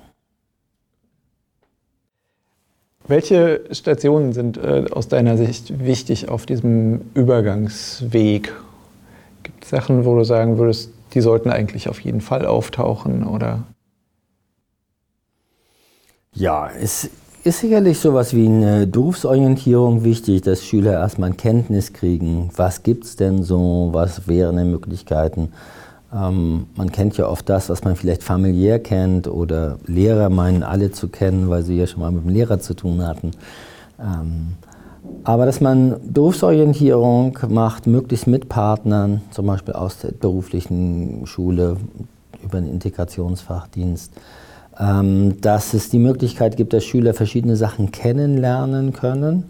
Welche 3.06 3.64
Stationen 3.72 4.32
sind 4.32 4.56
äh, 4.58 4.86
aus 4.90 5.08
deiner 5.08 5.36
Sicht 5.36 5.84
wichtig 5.84 6.28
auf 6.28 6.46
diesem 6.46 7.00
Übergangsweg? 7.14 8.52
Gibt 9.42 9.64
es 9.64 9.70
Sachen, 9.70 10.04
wo 10.04 10.16
du 10.16 10.24
sagen 10.24 10.58
würdest, 10.58 10.90
die 11.14 11.20
sollten 11.20 11.50
eigentlich 11.50 11.88
auf 11.88 12.00
jeden 12.00 12.20
Fall 12.20 12.46
auftauchen 12.46 13.26
oder? 13.26 13.64
Ja, 16.32 16.70
es 16.70 17.10
ist 17.44 17.60
sicherlich 17.60 17.98
sowas 17.98 18.34
wie 18.34 18.46
eine 18.46 18.86
Berufsorientierung 18.86 20.04
wichtig, 20.04 20.42
dass 20.42 20.64
Schüler 20.64 20.92
erstmal 20.92 21.32
Kenntnis 21.32 21.92
kriegen, 21.92 22.50
was 22.56 22.84
gibt 22.84 23.04
es 23.04 23.16
denn 23.16 23.42
so, 23.42 23.90
was 23.92 24.28
wären 24.28 24.56
denn 24.56 24.70
Möglichkeiten 24.70 25.52
ähm, 26.14 26.66
man 26.76 26.92
kennt 26.92 27.16
ja 27.16 27.26
oft 27.28 27.48
das, 27.48 27.68
was 27.70 27.84
man 27.84 27.96
vielleicht 27.96 28.22
familiär 28.22 28.78
kennt 28.78 29.28
oder 29.28 29.78
Lehrer 29.86 30.28
meinen 30.28 30.62
alle 30.62 30.90
zu 30.90 31.08
kennen, 31.08 31.48
weil 31.48 31.62
sie 31.62 31.78
ja 31.78 31.86
schon 31.86 32.00
mal 32.00 32.12
mit 32.12 32.24
dem 32.24 32.30
Lehrer 32.30 32.60
zu 32.60 32.74
tun 32.74 33.06
hatten. 33.06 33.30
Ähm, 33.98 34.54
aber 35.24 35.46
dass 35.46 35.60
man 35.60 35.96
Berufsorientierung 36.12 37.38
macht, 37.48 37.86
möglichst 37.86 38.26
mit 38.26 38.48
Partnern, 38.48 39.22
zum 39.30 39.46
Beispiel 39.46 39.74
aus 39.74 39.98
der 39.98 40.12
beruflichen 40.12 41.26
Schule 41.26 41.76
über 42.42 42.58
einen 42.58 42.70
Integrationsfachdienst, 42.70 44.12
ähm, 44.78 45.40
dass 45.40 45.74
es 45.74 45.90
die 45.90 45.98
Möglichkeit 45.98 46.56
gibt, 46.56 46.72
dass 46.72 46.84
Schüler 46.84 47.14
verschiedene 47.14 47.56
Sachen 47.56 47.90
kennenlernen 47.90 48.92
können, 48.92 49.44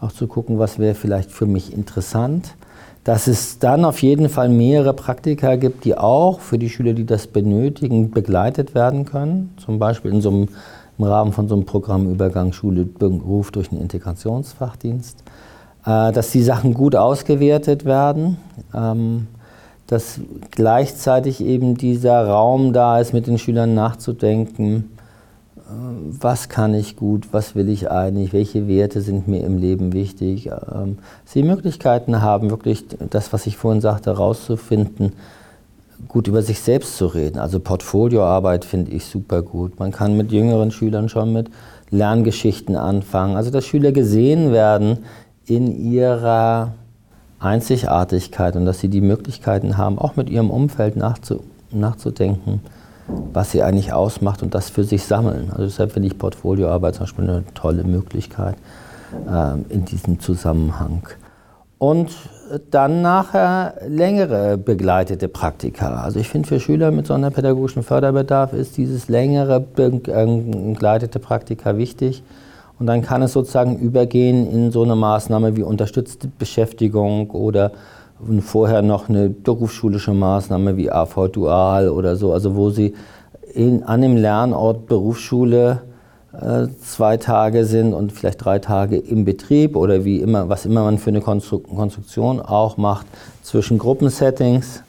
auch 0.00 0.12
zu 0.12 0.26
gucken, 0.26 0.58
was 0.58 0.78
wäre 0.78 0.94
vielleicht 0.94 1.30
für 1.30 1.46
mich 1.46 1.72
interessant 1.72 2.54
dass 3.04 3.26
es 3.26 3.58
dann 3.58 3.84
auf 3.84 4.02
jeden 4.02 4.28
Fall 4.28 4.48
mehrere 4.48 4.92
Praktika 4.92 5.56
gibt, 5.56 5.84
die 5.84 5.96
auch 5.96 6.40
für 6.40 6.58
die 6.58 6.68
Schüler, 6.68 6.92
die 6.92 7.06
das 7.06 7.26
benötigen, 7.26 8.10
begleitet 8.10 8.74
werden 8.74 9.04
können. 9.04 9.54
Zum 9.56 9.78
Beispiel 9.78 10.12
in 10.12 10.20
so 10.20 10.30
einem, 10.30 10.48
im 10.98 11.04
Rahmen 11.04 11.32
von 11.32 11.48
so 11.48 11.54
einem 11.54 11.64
Programm 11.64 12.10
Übergang 12.10 12.52
Schule 12.52 12.84
Beruf 12.84 13.50
durch 13.52 13.70
einen 13.72 13.80
Integrationsfachdienst. 13.80 15.24
Äh, 15.86 16.12
dass 16.12 16.30
die 16.30 16.42
Sachen 16.42 16.74
gut 16.74 16.94
ausgewertet 16.94 17.84
werden. 17.84 18.36
Ähm, 18.74 19.28
dass 19.86 20.20
gleichzeitig 20.52 21.44
eben 21.44 21.76
dieser 21.76 22.24
Raum 22.26 22.72
da 22.72 23.00
ist, 23.00 23.12
mit 23.12 23.26
den 23.26 23.38
Schülern 23.38 23.74
nachzudenken, 23.74 24.90
was 25.72 26.48
kann 26.48 26.74
ich 26.74 26.96
gut, 26.96 27.28
was 27.32 27.54
will 27.54 27.68
ich 27.68 27.90
eigentlich, 27.90 28.32
welche 28.32 28.66
Werte 28.68 29.00
sind 29.00 29.28
mir 29.28 29.44
im 29.44 29.58
Leben 29.58 29.92
wichtig. 29.92 30.46
Ähm, 30.46 30.98
Sie 31.24 31.42
Möglichkeiten 31.42 32.20
haben, 32.20 32.50
wirklich 32.50 32.84
das, 33.10 33.32
was 33.32 33.46
ich 33.46 33.56
vorhin 33.56 33.80
sagte, 33.80 34.10
herauszufinden, 34.10 35.12
gut 36.08 36.28
über 36.28 36.42
sich 36.42 36.60
selbst 36.60 36.96
zu 36.96 37.06
reden. 37.06 37.38
Also 37.38 37.60
Portfolioarbeit 37.60 38.64
finde 38.64 38.90
ich 38.92 39.04
super 39.04 39.42
gut. 39.42 39.78
Man 39.78 39.92
kann 39.92 40.16
mit 40.16 40.32
jüngeren 40.32 40.70
Schülern 40.70 41.08
schon 41.08 41.32
mit 41.32 41.50
Lerngeschichten 41.90 42.76
anfangen. 42.76 43.36
Also 43.36 43.50
dass 43.50 43.66
Schüler 43.66 43.92
gesehen 43.92 44.52
werden 44.52 44.98
in 45.46 45.92
ihrer 45.92 46.72
Einzigartigkeit 47.38 48.56
und 48.56 48.66
dass 48.66 48.80
sie 48.80 48.88
die 48.88 49.00
Möglichkeiten 49.00 49.76
haben, 49.76 49.98
auch 49.98 50.16
mit 50.16 50.30
ihrem 50.30 50.50
Umfeld 50.50 50.96
nachzudenken 50.96 52.60
was 53.32 53.52
sie 53.52 53.62
eigentlich 53.62 53.92
ausmacht 53.92 54.42
und 54.42 54.54
das 54.54 54.70
für 54.70 54.84
sich 54.84 55.04
sammeln. 55.04 55.50
Also 55.50 55.64
deshalb 55.64 55.92
finde 55.92 56.08
ich 56.08 56.18
Portfolioarbeit 56.18 56.94
zum 56.94 57.04
Beispiel 57.04 57.24
eine 57.24 57.44
tolle 57.54 57.84
Möglichkeit 57.84 58.56
äh, 59.28 59.72
in 59.72 59.84
diesem 59.84 60.20
Zusammenhang. 60.20 61.02
Und 61.78 62.10
dann 62.70 63.00
nachher 63.00 63.74
längere 63.86 64.58
begleitete 64.58 65.28
Praktika. 65.28 66.02
Also 66.02 66.18
ich 66.18 66.28
finde 66.28 66.48
für 66.48 66.60
Schüler 66.60 66.90
mit 66.90 67.06
sonderpädagogischen 67.06 67.82
Förderbedarf 67.82 68.52
ist 68.52 68.76
dieses 68.76 69.08
längere 69.08 69.60
begleitete 69.60 71.18
Praktika 71.20 71.76
wichtig. 71.78 72.22
Und 72.78 72.86
dann 72.86 73.02
kann 73.02 73.22
es 73.22 73.32
sozusagen 73.32 73.78
übergehen 73.78 74.50
in 74.50 74.72
so 74.72 74.82
eine 74.82 74.96
Maßnahme 74.96 75.56
wie 75.56 75.62
unterstützte 75.62 76.28
Beschäftigung 76.38 77.30
oder 77.30 77.72
vorher 78.42 78.82
noch 78.82 79.08
eine 79.08 79.30
berufsschulische 79.30 80.12
Maßnahme 80.12 80.76
wie 80.76 80.90
AV 80.90 81.28
Dual 81.28 81.88
oder 81.88 82.16
so, 82.16 82.32
also 82.32 82.54
wo 82.54 82.70
sie 82.70 82.94
in, 83.54 83.82
an 83.82 84.02
dem 84.02 84.16
Lernort 84.16 84.86
Berufsschule 84.86 85.82
äh, 86.32 86.68
zwei 86.80 87.16
Tage 87.16 87.64
sind 87.64 87.92
und 87.92 88.12
vielleicht 88.12 88.44
drei 88.44 88.60
Tage 88.60 88.96
im 88.96 89.24
Betrieb 89.24 89.74
oder 89.74 90.04
wie 90.04 90.20
immer, 90.20 90.48
was 90.48 90.66
immer 90.66 90.84
man 90.84 90.98
für 90.98 91.10
eine 91.10 91.20
Konstruktion 91.20 92.40
auch 92.40 92.76
macht, 92.76 93.06
zwischen 93.42 93.78
Gruppensettings, 93.78 94.82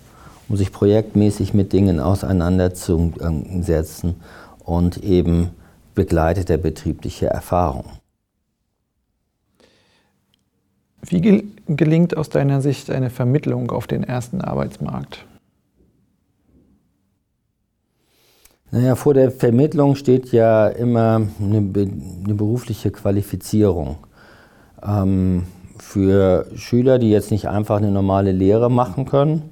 um 0.47 0.57
sich 0.57 0.71
projektmäßig 0.71 1.53
mit 1.53 1.73
Dingen 1.73 1.99
auseinanderzusetzen 1.99 4.15
und 4.63 5.03
eben 5.03 5.49
begleitete 5.95 6.57
betriebliche 6.57 7.27
Erfahrung. 7.27 7.85
Wie 11.03 11.51
gelingt 11.77 12.15
aus 12.17 12.29
deiner 12.29 12.61
Sicht 12.61 12.89
eine 12.89 13.09
Vermittlung 13.09 13.71
auf 13.71 13.87
den 13.87 14.03
ersten 14.03 14.41
Arbeitsmarkt? 14.41 15.25
Naja, 18.71 18.95
vor 18.95 19.13
der 19.13 19.31
Vermittlung 19.31 19.95
steht 19.95 20.31
ja 20.31 20.67
immer 20.69 21.21
eine, 21.39 21.57
eine 21.57 22.33
berufliche 22.33 22.89
Qualifizierung. 22.89 23.97
Ähm, 24.81 25.43
für 25.77 26.45
Schüler, 26.55 26.99
die 26.99 27.09
jetzt 27.09 27.31
nicht 27.31 27.49
einfach 27.49 27.77
eine 27.77 27.91
normale 27.91 28.31
Lehre 28.31 28.71
machen 28.71 29.05
können, 29.05 29.50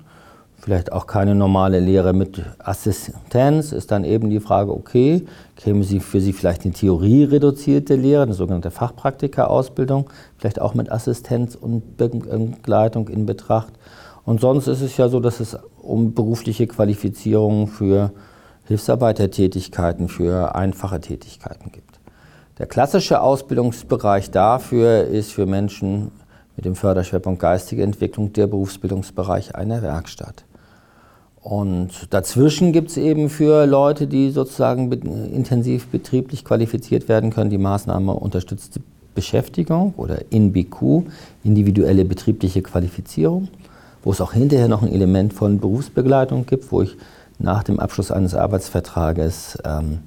vielleicht 0.69 0.91
auch 0.91 1.07
keine 1.07 1.33
normale 1.33 1.79
Lehre 1.79 2.13
mit 2.13 2.43
Assistenz, 2.59 3.71
ist 3.71 3.89
dann 3.89 4.03
eben 4.03 4.29
die 4.29 4.39
Frage, 4.39 4.71
okay, 4.71 5.25
käme 5.55 5.83
sie 5.83 5.99
für 5.99 6.21
Sie 6.21 6.31
vielleicht 6.31 6.63
eine 6.63 6.75
theoriereduzierte 6.75 7.95
Lehre, 7.95 8.21
eine 8.21 8.35
sogenannte 8.35 8.69
Fachpraktika-Ausbildung, 8.69 10.11
vielleicht 10.37 10.61
auch 10.61 10.75
mit 10.75 10.91
Assistenz 10.91 11.55
und 11.55 11.97
Begleitung 11.97 13.07
in 13.07 13.25
Betracht. 13.25 13.73
Und 14.25 14.41
sonst 14.41 14.67
ist 14.67 14.81
es 14.81 14.95
ja 14.95 15.09
so, 15.09 15.19
dass 15.19 15.39
es 15.39 15.57
um 15.81 16.13
berufliche 16.13 16.67
Qualifizierung 16.67 17.65
für 17.65 18.11
Hilfsarbeitertätigkeiten, 18.65 20.07
für 20.07 20.53
einfache 20.53 21.01
Tätigkeiten 21.01 21.71
gibt. 21.71 21.99
Der 22.59 22.67
klassische 22.67 23.21
Ausbildungsbereich 23.21 24.29
dafür 24.29 25.05
ist 25.05 25.31
für 25.31 25.47
Menschen 25.47 26.11
mit 26.55 26.65
dem 26.65 26.75
Förderschwerpunkt 26.75 27.39
geistige 27.41 27.81
Entwicklung 27.81 28.33
der 28.33 28.45
Berufsbildungsbereich 28.45 29.55
einer 29.55 29.81
Werkstatt. 29.81 30.43
Und 31.41 32.13
dazwischen 32.13 32.73
gibt 32.73 32.89
es 32.89 32.97
eben 32.97 33.29
für 33.29 33.65
Leute, 33.65 34.07
die 34.07 34.29
sozusagen 34.31 34.91
intensiv 34.91 35.87
betrieblich 35.87 36.43
qualifiziert 36.43 37.07
werden 37.07 37.31
können, 37.31 37.49
die 37.49 37.57
Maßnahme 37.57 38.13
unterstützte 38.13 38.81
Beschäftigung 39.15 39.93
oder 39.97 40.19
INBQ, 40.31 41.03
individuelle 41.43 42.05
betriebliche 42.05 42.61
Qualifizierung, 42.61 43.47
wo 44.03 44.11
es 44.11 44.21
auch 44.21 44.33
hinterher 44.33 44.67
noch 44.67 44.81
ein 44.81 44.93
Element 44.93 45.33
von 45.33 45.59
Berufsbegleitung 45.59 46.45
gibt, 46.45 46.71
wo 46.71 46.81
ich 46.81 46.97
nach 47.37 47.63
dem 47.63 47.79
Abschluss 47.79 48.11
eines 48.11 48.35
Arbeitsvertrages 48.35 49.57
ähm, 49.63 49.99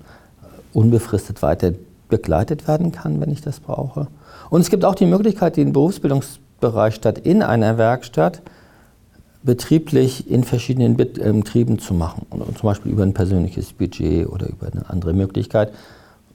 unbefristet 0.72 1.42
weiter 1.42 1.72
begleitet 2.08 2.68
werden 2.68 2.92
kann, 2.92 3.20
wenn 3.20 3.30
ich 3.30 3.40
das 3.40 3.58
brauche. 3.58 4.06
Und 4.50 4.60
es 4.60 4.68
gibt 4.68 4.84
auch 4.84 4.94
die 4.94 5.06
Möglichkeit, 5.06 5.56
den 5.56 5.72
Berufsbildungsbereich 5.72 6.94
statt 6.94 7.18
in 7.18 7.42
einer 7.42 7.78
Werkstatt 7.78 8.42
betrieblich 9.42 10.30
in 10.30 10.44
verschiedenen 10.44 10.96
ähm, 11.20 11.40
Betrieben 11.40 11.78
zu 11.78 11.94
machen. 11.94 12.26
Und 12.30 12.58
zum 12.58 12.68
Beispiel 12.68 12.92
über 12.92 13.02
ein 13.02 13.14
persönliches 13.14 13.72
Budget 13.72 14.28
oder 14.28 14.48
über 14.48 14.68
eine 14.72 14.88
andere 14.88 15.12
Möglichkeit, 15.12 15.72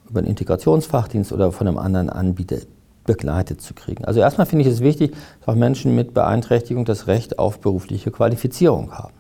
über 0.10 0.20
einen 0.20 0.28
Integrationsfachdienst 0.28 1.32
oder 1.32 1.52
von 1.52 1.68
einem 1.68 1.78
anderen 1.78 2.10
Anbieter 2.10 2.58
begleitet 3.06 3.62
zu 3.62 3.74
kriegen. 3.74 4.06
Also 4.06 4.20
erstmal 4.20 4.46
finde 4.46 4.66
ich 4.66 4.72
es 4.72 4.82
wichtig, 4.82 5.16
dass 5.40 5.48
auch 5.48 5.58
Menschen 5.58 5.96
mit 5.96 6.14
Beeinträchtigung 6.14 6.86
das 6.86 7.08
Recht 7.08 7.40
auf 7.40 7.60
berufliche 7.60 8.12
Qualifizierung 8.12 8.92
haben. 8.92 9.14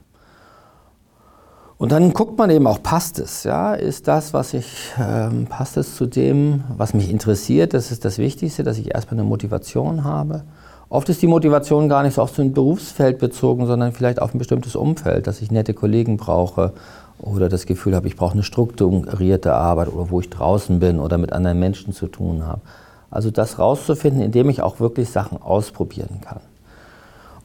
Und 1.77 1.91
dann 1.91 2.11
guckt 2.11 2.37
man 2.37 2.49
eben 2.49 2.65
auch, 2.65 2.81
passt 2.81 3.19
es? 3.19 3.43
Ja? 3.43 3.75
Ist 3.75 4.07
das, 4.07 4.33
was 4.33 4.53
ich, 4.53 4.65
ähm, 4.99 5.45
passt 5.45 5.77
es 5.77 5.95
zu 5.95 6.07
dem, 6.07 6.63
was 6.75 6.93
mich 6.93 7.09
interessiert? 7.09 7.73
Das 7.73 7.91
ist 7.91 8.03
das 8.03 8.17
Wichtigste, 8.17 8.63
dass 8.63 8.79
ich 8.79 8.93
erstmal 8.93 9.19
eine 9.19 9.29
Motivation 9.29 10.03
habe. 10.03 10.43
Oft 10.89 11.09
ist 11.09 11.21
die 11.21 11.27
Motivation 11.27 11.89
gar 11.89 12.03
nicht 12.03 12.13
so 12.13 12.21
auf 12.21 12.33
so 12.33 12.41
ein 12.41 12.53
Berufsfeld 12.53 13.19
bezogen, 13.19 13.67
sondern 13.67 13.91
vielleicht 13.91 14.21
auf 14.21 14.33
ein 14.33 14.37
bestimmtes 14.37 14.75
Umfeld, 14.75 15.27
dass 15.27 15.41
ich 15.41 15.51
nette 15.51 15.73
Kollegen 15.73 16.15
brauche 16.15 16.73
oder 17.19 17.49
das 17.49 17.65
Gefühl 17.65 17.95
habe, 17.95 18.07
ich 18.07 18.15
brauche 18.15 18.33
eine 18.33 18.43
strukturierte 18.43 19.53
Arbeit 19.53 19.89
oder 19.91 20.09
wo 20.11 20.21
ich 20.21 20.29
draußen 20.29 20.79
bin 20.79 20.99
oder 20.99 21.17
mit 21.17 21.33
anderen 21.33 21.59
Menschen 21.59 21.93
zu 21.93 22.07
tun 22.07 22.45
habe. 22.45 22.61
Also 23.09 23.31
das 23.31 23.59
rauszufinden, 23.59 24.21
indem 24.21 24.49
ich 24.49 24.61
auch 24.61 24.79
wirklich 24.79 25.09
Sachen 25.09 25.41
ausprobieren 25.41 26.21
kann. 26.21 26.41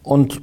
Und 0.03 0.41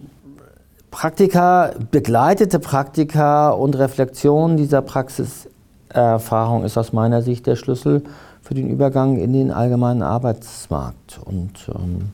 Praktika, 0.92 1.72
begleitete 1.92 2.60
Praktika 2.60 3.52
und 3.52 3.78
Reflexion 3.78 4.58
dieser 4.58 4.82
Praxiserfahrung 4.82 6.64
ist 6.64 6.78
aus 6.78 6.94
meiner 6.94 7.22
Sicht 7.22 7.46
der 7.46 7.56
Schlüssel 7.56 8.04
für 8.42 8.56
den 8.56 8.70
Übergang 8.70 9.18
in 9.18 9.34
den 9.34 9.52
allgemeinen 9.52 10.02
Arbeitsmarkt. 10.02 11.20
Und 11.24 11.70
ähm, 11.76 12.10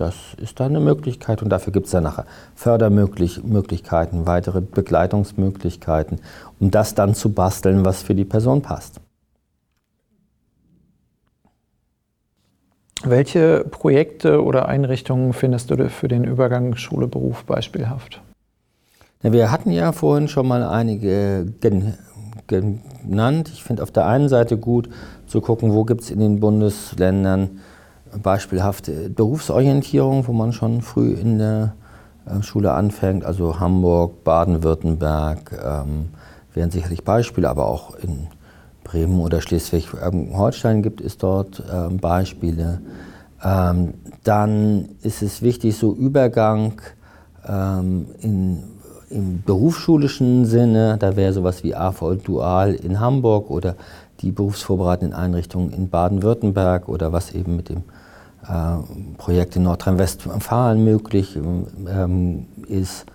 das 0.00 0.14
ist 0.38 0.58
da 0.58 0.66
eine 0.66 0.80
Möglichkeit 0.80 1.42
und 1.42 1.50
dafür 1.50 1.72
gibt 1.72 1.86
es 1.86 1.92
dann 1.92 2.04
nachher 2.04 2.24
Fördermöglichkeiten, 2.54 4.26
weitere 4.26 4.60
Begleitungsmöglichkeiten, 4.60 6.20
um 6.58 6.70
das 6.70 6.94
dann 6.94 7.14
zu 7.14 7.32
basteln, 7.32 7.84
was 7.84 8.02
für 8.02 8.14
die 8.14 8.24
Person 8.24 8.62
passt. 8.62 9.00
Welche 13.02 13.64
Projekte 13.70 14.42
oder 14.42 14.68
Einrichtungen 14.68 15.32
findest 15.32 15.70
du 15.70 15.88
für 15.88 16.08
den 16.08 16.24
Übergang 16.24 16.76
Schule-Beruf 16.76 17.44
beispielhaft? 17.44 18.20
Wir 19.22 19.50
hatten 19.50 19.70
ja 19.70 19.92
vorhin 19.92 20.28
schon 20.28 20.48
mal 20.48 20.62
einige 20.62 21.46
gen 21.60 21.94
genannt. 22.46 23.50
Ich 23.52 23.62
finde 23.62 23.82
auf 23.82 23.92
der 23.92 24.06
einen 24.06 24.28
Seite 24.28 24.56
gut 24.56 24.88
zu 25.26 25.40
gucken, 25.40 25.72
wo 25.72 25.84
gibt 25.84 26.00
es 26.00 26.10
in 26.10 26.18
den 26.18 26.40
Bundesländern 26.40 27.60
beispielhafte 28.22 29.10
Berufsorientierung, 29.10 30.26
wo 30.26 30.32
man 30.32 30.52
schon 30.52 30.82
früh 30.82 31.12
in 31.12 31.38
der 31.38 31.74
äh, 32.26 32.42
Schule 32.42 32.72
anfängt. 32.72 33.24
Also 33.24 33.60
Hamburg, 33.60 34.24
Baden-Württemberg 34.24 35.52
ähm, 35.52 36.08
wären 36.54 36.70
sicherlich 36.70 37.04
Beispiele, 37.04 37.48
aber 37.48 37.66
auch 37.66 37.94
in 37.96 38.28
Bremen 38.84 39.20
oder 39.20 39.40
Schleswig-Holstein 39.40 40.82
gibt 40.82 41.00
es 41.00 41.16
dort 41.18 41.62
ähm, 41.72 41.98
Beispiele. 41.98 42.80
Ähm, 43.42 43.94
dann 44.24 44.88
ist 45.02 45.22
es 45.22 45.42
wichtig, 45.42 45.76
so 45.76 45.94
Übergang 45.94 46.80
ähm, 47.48 48.06
in, 48.20 48.62
im 49.08 49.42
berufsschulischen 49.42 50.44
Sinne, 50.44 50.96
da 50.98 51.16
wäre 51.16 51.32
sowas 51.32 51.64
wie 51.64 51.74
AV 51.74 52.16
Dual 52.22 52.74
in 52.74 53.00
Hamburg 53.00 53.50
oder 53.50 53.76
die 54.20 54.32
berufsvorbereitenden 54.32 55.18
Einrichtungen 55.18 55.72
in 55.72 55.88
Baden-Württemberg 55.88 56.88
oder 56.88 57.12
was 57.12 57.32
eben 57.32 57.56
mit 57.56 57.68
dem 57.68 57.84
äh, 58.42 59.16
Projekt 59.16 59.56
in 59.56 59.64
Nordrhein-Westfalen 59.64 60.84
möglich 60.84 61.36
ähm, 61.36 62.46
ist. 62.68 63.06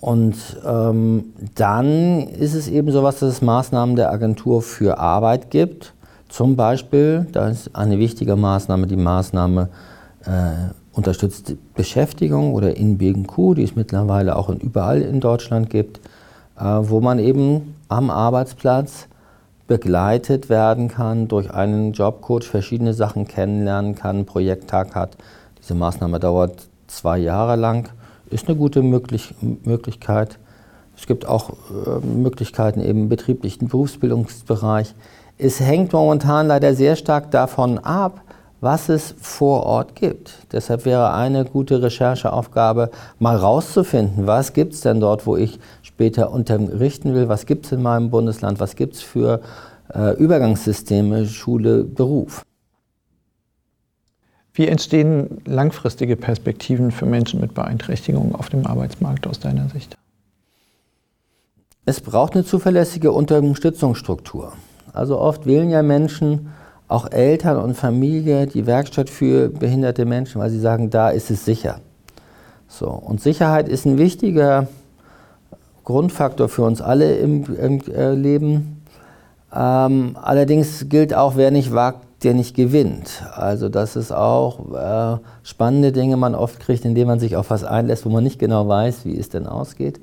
Und 0.00 0.34
ähm, 0.66 1.34
dann 1.54 2.20
ist 2.28 2.54
es 2.54 2.68
eben 2.68 2.90
so 2.90 3.02
was, 3.02 3.18
dass 3.18 3.34
es 3.34 3.42
Maßnahmen 3.42 3.96
der 3.96 4.10
Agentur 4.10 4.62
für 4.62 4.98
Arbeit 4.98 5.50
gibt. 5.50 5.92
Zum 6.28 6.56
Beispiel, 6.56 7.26
da 7.32 7.48
ist 7.48 7.76
eine 7.76 7.98
wichtige 7.98 8.36
Maßnahme 8.36 8.86
die 8.86 8.96
Maßnahme 8.96 9.68
äh, 10.24 10.72
unterstützte 10.92 11.58
Beschäftigung 11.74 12.54
oder 12.54 12.76
InBGQ, 12.76 13.54
die 13.56 13.64
es 13.64 13.76
mittlerweile 13.76 14.36
auch 14.36 14.48
in, 14.48 14.58
überall 14.58 15.02
in 15.02 15.20
Deutschland 15.20 15.68
gibt, 15.68 16.00
äh, 16.58 16.64
wo 16.64 17.00
man 17.00 17.18
eben 17.18 17.74
am 17.88 18.10
Arbeitsplatz 18.10 19.06
begleitet 19.70 20.48
werden 20.48 20.88
kann, 20.88 21.28
durch 21.28 21.54
einen 21.54 21.92
Jobcoach 21.92 22.42
verschiedene 22.42 22.92
Sachen 22.92 23.28
kennenlernen 23.28 23.94
kann, 23.94 24.16
einen 24.16 24.26
Projekttag 24.26 24.96
hat. 24.96 25.16
Diese 25.60 25.76
Maßnahme 25.76 26.18
dauert 26.18 26.66
zwei 26.88 27.18
Jahre 27.18 27.54
lang 27.54 27.88
ist 28.30 28.48
eine 28.48 28.56
gute 28.56 28.82
möglich 28.82 29.32
Möglichkeit. 29.40 30.40
Es 30.96 31.06
gibt 31.06 31.24
auch 31.24 31.50
äh, 31.50 32.04
Möglichkeiten 32.04 32.80
im 32.80 33.08
betrieblichen 33.08 33.68
Berufsbildungsbereich. 33.68 34.92
Es 35.38 35.60
hängt 35.60 35.92
momentan 35.92 36.48
leider 36.48 36.74
sehr 36.74 36.96
stark 36.96 37.30
davon 37.30 37.78
ab, 37.78 38.22
was 38.60 38.88
es 38.88 39.14
vor 39.20 39.62
Ort 39.64 39.94
gibt. 39.94 40.32
Deshalb 40.52 40.84
wäre 40.84 41.14
eine 41.14 41.44
gute 41.44 41.80
Rechercheaufgabe, 41.80 42.90
mal 43.20 43.36
rauszufinden, 43.36 44.26
was 44.26 44.52
gibt 44.52 44.74
es 44.74 44.80
denn 44.80 44.98
dort, 44.98 45.26
wo 45.26 45.36
ich 45.36 45.60
später 46.00 46.32
unterrichten 46.32 47.12
will, 47.12 47.28
was 47.28 47.44
gibt 47.44 47.66
es 47.66 47.72
in 47.72 47.82
meinem 47.82 48.08
Bundesland, 48.08 48.58
was 48.58 48.74
gibt 48.74 48.94
es 48.94 49.02
für 49.02 49.42
äh, 49.94 50.16
Übergangssysteme, 50.16 51.26
Schule, 51.26 51.84
Beruf. 51.84 52.42
Wie 54.54 54.66
entstehen 54.66 55.42
langfristige 55.44 56.16
Perspektiven 56.16 56.90
für 56.90 57.04
Menschen 57.04 57.38
mit 57.38 57.52
Beeinträchtigungen 57.52 58.34
auf 58.34 58.48
dem 58.48 58.66
Arbeitsmarkt 58.66 59.26
aus 59.26 59.40
deiner 59.40 59.68
Sicht? 59.68 59.94
Es 61.84 62.00
braucht 62.00 62.32
eine 62.32 62.46
zuverlässige 62.46 63.12
Unterstützungsstruktur. 63.12 64.54
Also 64.94 65.18
oft 65.18 65.44
wählen 65.44 65.68
ja 65.68 65.82
Menschen, 65.82 66.48
auch 66.88 67.12
Eltern 67.12 67.58
und 67.58 67.74
Familie, 67.74 68.46
die 68.46 68.64
Werkstatt 68.64 69.10
für 69.10 69.50
behinderte 69.50 70.06
Menschen, 70.06 70.40
weil 70.40 70.48
sie 70.48 70.60
sagen, 70.60 70.88
da 70.88 71.10
ist 71.10 71.30
es 71.30 71.44
sicher. 71.44 71.80
So, 72.68 72.88
und 72.88 73.20
Sicherheit 73.20 73.68
ist 73.68 73.84
ein 73.84 73.98
wichtiger 73.98 74.66
Grundfaktor 75.90 76.48
für 76.48 76.62
uns 76.62 76.80
alle 76.80 77.16
im, 77.16 77.44
im 77.56 77.80
äh, 77.92 78.14
Leben. 78.14 78.82
Ähm, 79.54 80.16
allerdings 80.22 80.88
gilt 80.88 81.12
auch, 81.14 81.36
wer 81.36 81.50
nicht 81.50 81.72
wagt, 81.72 82.06
der 82.22 82.34
nicht 82.34 82.54
gewinnt. 82.54 83.24
Also 83.34 83.68
dass 83.68 83.96
es 83.96 84.12
auch 84.12 84.72
äh, 84.74 85.18
spannende 85.42 85.92
Dinge 85.92 86.16
man 86.16 86.34
oft 86.34 86.60
kriegt, 86.60 86.84
indem 86.84 87.08
man 87.08 87.18
sich 87.18 87.36
auf 87.36 87.50
was 87.50 87.64
einlässt, 87.64 88.04
wo 88.04 88.10
man 88.10 88.22
nicht 88.22 88.38
genau 88.38 88.68
weiß, 88.68 89.04
wie 89.04 89.18
es 89.18 89.28
denn 89.28 89.46
ausgeht. 89.46 90.00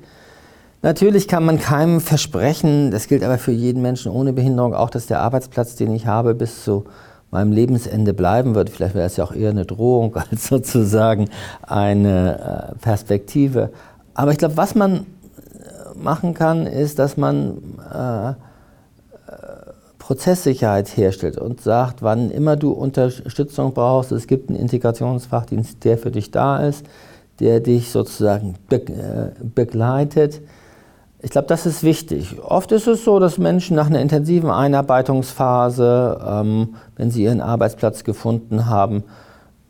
Natürlich 0.82 1.26
kann 1.26 1.44
man 1.44 1.58
keinem 1.58 2.00
versprechen, 2.00 2.92
das 2.92 3.08
gilt 3.08 3.24
aber 3.24 3.38
für 3.38 3.50
jeden 3.52 3.82
Menschen 3.82 4.12
ohne 4.12 4.32
Behinderung 4.32 4.74
auch, 4.74 4.90
dass 4.90 5.06
der 5.06 5.20
Arbeitsplatz, 5.20 5.74
den 5.74 5.92
ich 5.92 6.06
habe, 6.06 6.34
bis 6.34 6.62
zu 6.62 6.84
meinem 7.30 7.52
Lebensende 7.52 8.14
bleiben 8.14 8.54
wird. 8.54 8.70
Vielleicht 8.70 8.94
wäre 8.94 9.06
es 9.06 9.16
ja 9.16 9.24
auch 9.24 9.32
eher 9.32 9.50
eine 9.50 9.66
Drohung 9.66 10.16
als 10.30 10.48
sozusagen 10.48 11.28
eine 11.62 12.74
äh, 12.74 12.78
Perspektive. 12.78 13.70
Aber 14.14 14.32
ich 14.32 14.38
glaube, 14.38 14.56
was 14.56 14.74
man 14.74 15.06
machen 16.02 16.34
kann, 16.34 16.66
ist, 16.66 16.98
dass 16.98 17.16
man 17.16 17.58
äh, 17.92 18.34
Prozesssicherheit 19.98 20.96
herstellt 20.96 21.36
und 21.36 21.60
sagt, 21.60 22.02
wann 22.02 22.30
immer 22.30 22.56
du 22.56 22.72
Unterstützung 22.72 23.74
brauchst, 23.74 24.10
es 24.10 24.26
gibt 24.26 24.48
einen 24.48 24.58
Integrationsfachdienst, 24.58 25.84
der 25.84 25.98
für 25.98 26.10
dich 26.10 26.30
da 26.30 26.58
ist, 26.66 26.86
der 27.40 27.60
dich 27.60 27.90
sozusagen 27.90 28.54
äh, 28.70 28.78
begleitet. 29.42 30.40
Ich 31.20 31.30
glaube, 31.30 31.48
das 31.48 31.66
ist 31.66 31.82
wichtig. 31.82 32.36
Oft 32.42 32.72
ist 32.72 32.86
es 32.86 33.04
so, 33.04 33.18
dass 33.18 33.36
Menschen 33.36 33.76
nach 33.76 33.88
einer 33.88 34.00
intensiven 34.00 34.50
Einarbeitungsphase, 34.50 36.20
ähm, 36.26 36.76
wenn 36.96 37.10
sie 37.10 37.24
ihren 37.24 37.42
Arbeitsplatz 37.42 38.02
gefunden 38.04 38.66
haben, 38.66 39.04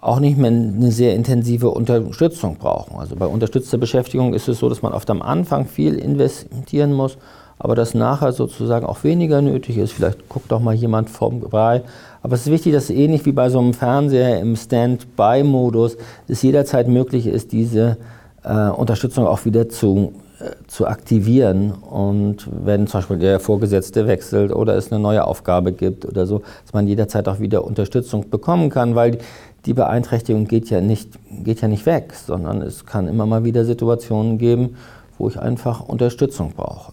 auch 0.00 0.20
nicht 0.20 0.38
mehr 0.38 0.50
eine 0.50 0.92
sehr 0.92 1.14
intensive 1.14 1.70
Unterstützung 1.70 2.56
brauchen. 2.56 2.98
Also 2.98 3.16
bei 3.16 3.26
unterstützter 3.26 3.78
Beschäftigung 3.78 4.34
ist 4.34 4.48
es 4.48 4.58
so, 4.58 4.68
dass 4.68 4.82
man 4.82 4.92
oft 4.92 5.10
am 5.10 5.22
Anfang 5.22 5.66
viel 5.66 5.94
investieren 5.94 6.92
muss 6.92 7.18
aber 7.58 7.74
das 7.74 7.94
nachher 7.94 8.32
sozusagen 8.32 8.86
auch 8.86 9.04
weniger 9.04 9.42
nötig 9.42 9.78
ist. 9.78 9.92
Vielleicht 9.92 10.28
guckt 10.28 10.50
doch 10.50 10.60
mal 10.60 10.74
jemand 10.74 11.10
vorbei. 11.10 11.82
Aber 12.22 12.34
es 12.34 12.42
ist 12.42 12.52
wichtig, 12.52 12.72
dass 12.72 12.90
ähnlich 12.90 13.26
wie 13.26 13.32
bei 13.32 13.48
so 13.50 13.58
einem 13.58 13.74
Fernseher 13.74 14.40
im 14.40 14.56
Stand-by-Modus 14.56 15.96
es 16.28 16.42
jederzeit 16.42 16.88
möglich 16.88 17.26
ist, 17.26 17.52
diese 17.52 17.96
äh, 18.44 18.68
Unterstützung 18.68 19.26
auch 19.26 19.44
wieder 19.44 19.68
zu, 19.68 20.12
äh, 20.40 20.50
zu 20.68 20.86
aktivieren. 20.86 21.72
Und 21.72 22.48
wenn 22.64 22.86
zum 22.86 23.00
Beispiel 23.00 23.18
der 23.18 23.40
Vorgesetzte 23.40 24.06
wechselt 24.06 24.52
oder 24.52 24.76
es 24.76 24.92
eine 24.92 25.00
neue 25.00 25.24
Aufgabe 25.24 25.72
gibt 25.72 26.04
oder 26.04 26.26
so, 26.26 26.42
dass 26.64 26.72
man 26.72 26.86
jederzeit 26.86 27.28
auch 27.28 27.40
wieder 27.40 27.64
Unterstützung 27.64 28.30
bekommen 28.30 28.70
kann, 28.70 28.94
weil 28.94 29.18
die 29.66 29.74
Beeinträchtigung 29.74 30.46
geht 30.46 30.70
ja 30.70 30.80
nicht, 30.80 31.18
geht 31.44 31.60
ja 31.60 31.68
nicht 31.68 31.86
weg, 31.86 32.14
sondern 32.14 32.62
es 32.62 32.86
kann 32.86 33.08
immer 33.08 33.26
mal 33.26 33.44
wieder 33.44 33.64
Situationen 33.64 34.38
geben, 34.38 34.76
wo 35.18 35.28
ich 35.28 35.38
einfach 35.38 35.80
Unterstützung 35.80 36.52
brauche 36.56 36.92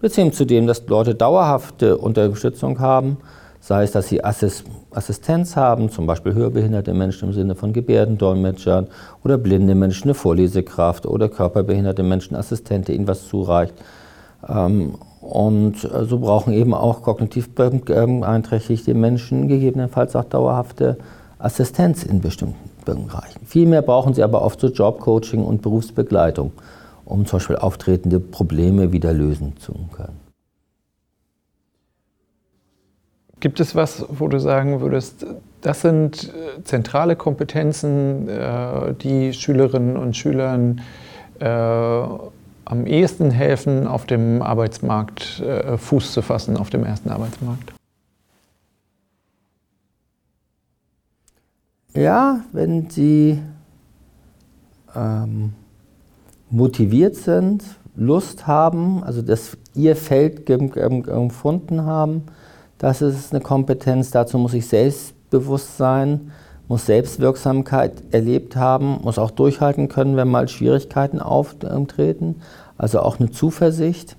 beziehungsweise 0.00 0.38
zu 0.38 0.44
dem, 0.46 0.66
dass 0.66 0.86
Leute 0.86 1.14
dauerhafte 1.14 1.98
Unterstützung 1.98 2.78
haben, 2.80 3.18
sei 3.60 3.82
es, 3.82 3.92
dass 3.92 4.08
sie 4.08 4.22
Assistenz 4.22 5.56
haben, 5.56 5.90
zum 5.90 6.06
Beispiel 6.06 6.34
hörbehinderte 6.34 6.94
Menschen 6.94 7.28
im 7.28 7.34
Sinne 7.34 7.54
von 7.54 7.72
Gebärdendolmetschern 7.72 8.86
oder 9.24 9.36
blinde 9.36 9.74
Menschen 9.74 10.04
eine 10.04 10.14
Vorlesekraft 10.14 11.06
oder 11.06 11.28
körperbehinderte 11.28 12.02
Menschen 12.02 12.36
Assistent, 12.36 12.88
der 12.88 12.94
ihnen 12.94 13.08
was 13.08 13.26
zureicht. 13.26 13.74
Ähm, 14.48 14.94
und 15.20 15.84
äh, 15.84 16.04
so 16.04 16.20
brauchen 16.20 16.52
eben 16.52 16.72
auch 16.72 17.02
kognitiv 17.02 17.54
beeinträchtigte 17.54 18.94
Menschen 18.94 19.48
gegebenenfalls 19.48 20.14
auch 20.14 20.24
dauerhafte 20.24 20.96
Assistenz 21.38 22.02
in 22.02 22.20
bestimmten 22.20 22.70
Bereichen. 22.84 23.40
Vielmehr 23.44 23.82
brauchen 23.82 24.14
sie 24.14 24.22
aber 24.22 24.42
oft 24.42 24.60
so 24.60 24.68
Jobcoaching 24.68 25.44
und 25.44 25.62
Berufsbegleitung, 25.62 26.52
um 27.04 27.26
zum 27.26 27.38
Beispiel 27.38 27.56
auftretende 27.56 28.20
Probleme 28.20 28.92
wieder 28.92 29.12
lösen 29.12 29.56
zu 29.58 29.72
können. 29.94 30.28
Gibt 33.40 33.60
es 33.60 33.76
was, 33.76 34.04
wo 34.08 34.26
du 34.26 34.40
sagen 34.40 34.80
würdest, 34.80 35.24
das 35.60 35.82
sind 35.82 36.24
äh, 36.24 36.62
zentrale 36.64 37.14
Kompetenzen, 37.14 38.28
äh, 38.28 38.94
die 38.94 39.32
Schülerinnen 39.32 39.96
und 39.96 40.16
Schülern 40.16 40.80
äh, 41.38 41.46
am 41.46 42.86
ehesten 42.86 43.30
helfen, 43.30 43.86
auf 43.86 44.04
dem 44.04 44.42
Arbeitsmarkt 44.42 45.42
Fuß 45.78 46.12
zu 46.12 46.20
fassen, 46.20 46.58
auf 46.58 46.68
dem 46.68 46.84
ersten 46.84 47.08
Arbeitsmarkt? 47.08 47.77
Ja, 51.98 52.42
wenn 52.52 52.88
sie 52.88 53.42
ähm, 54.94 55.52
motiviert 56.48 57.16
sind, 57.16 57.64
Lust 57.96 58.46
haben, 58.46 59.02
also 59.02 59.20
das 59.20 59.58
ihr 59.74 59.96
Feld 59.96 60.46
gefunden 60.46 61.84
haben, 61.84 62.22
das 62.78 63.02
ist 63.02 63.32
eine 63.32 63.42
Kompetenz, 63.42 64.12
dazu 64.12 64.38
muss 64.38 64.54
ich 64.54 64.68
selbstbewusst 64.68 65.76
sein, 65.76 66.30
muss 66.68 66.86
Selbstwirksamkeit 66.86 68.00
erlebt 68.12 68.54
haben, 68.54 69.00
muss 69.02 69.18
auch 69.18 69.32
durchhalten 69.32 69.88
können, 69.88 70.16
wenn 70.16 70.28
mal 70.28 70.46
Schwierigkeiten 70.46 71.18
auftreten, 71.18 72.36
also 72.76 73.00
auch 73.00 73.18
eine 73.18 73.32
Zuversicht. 73.32 74.16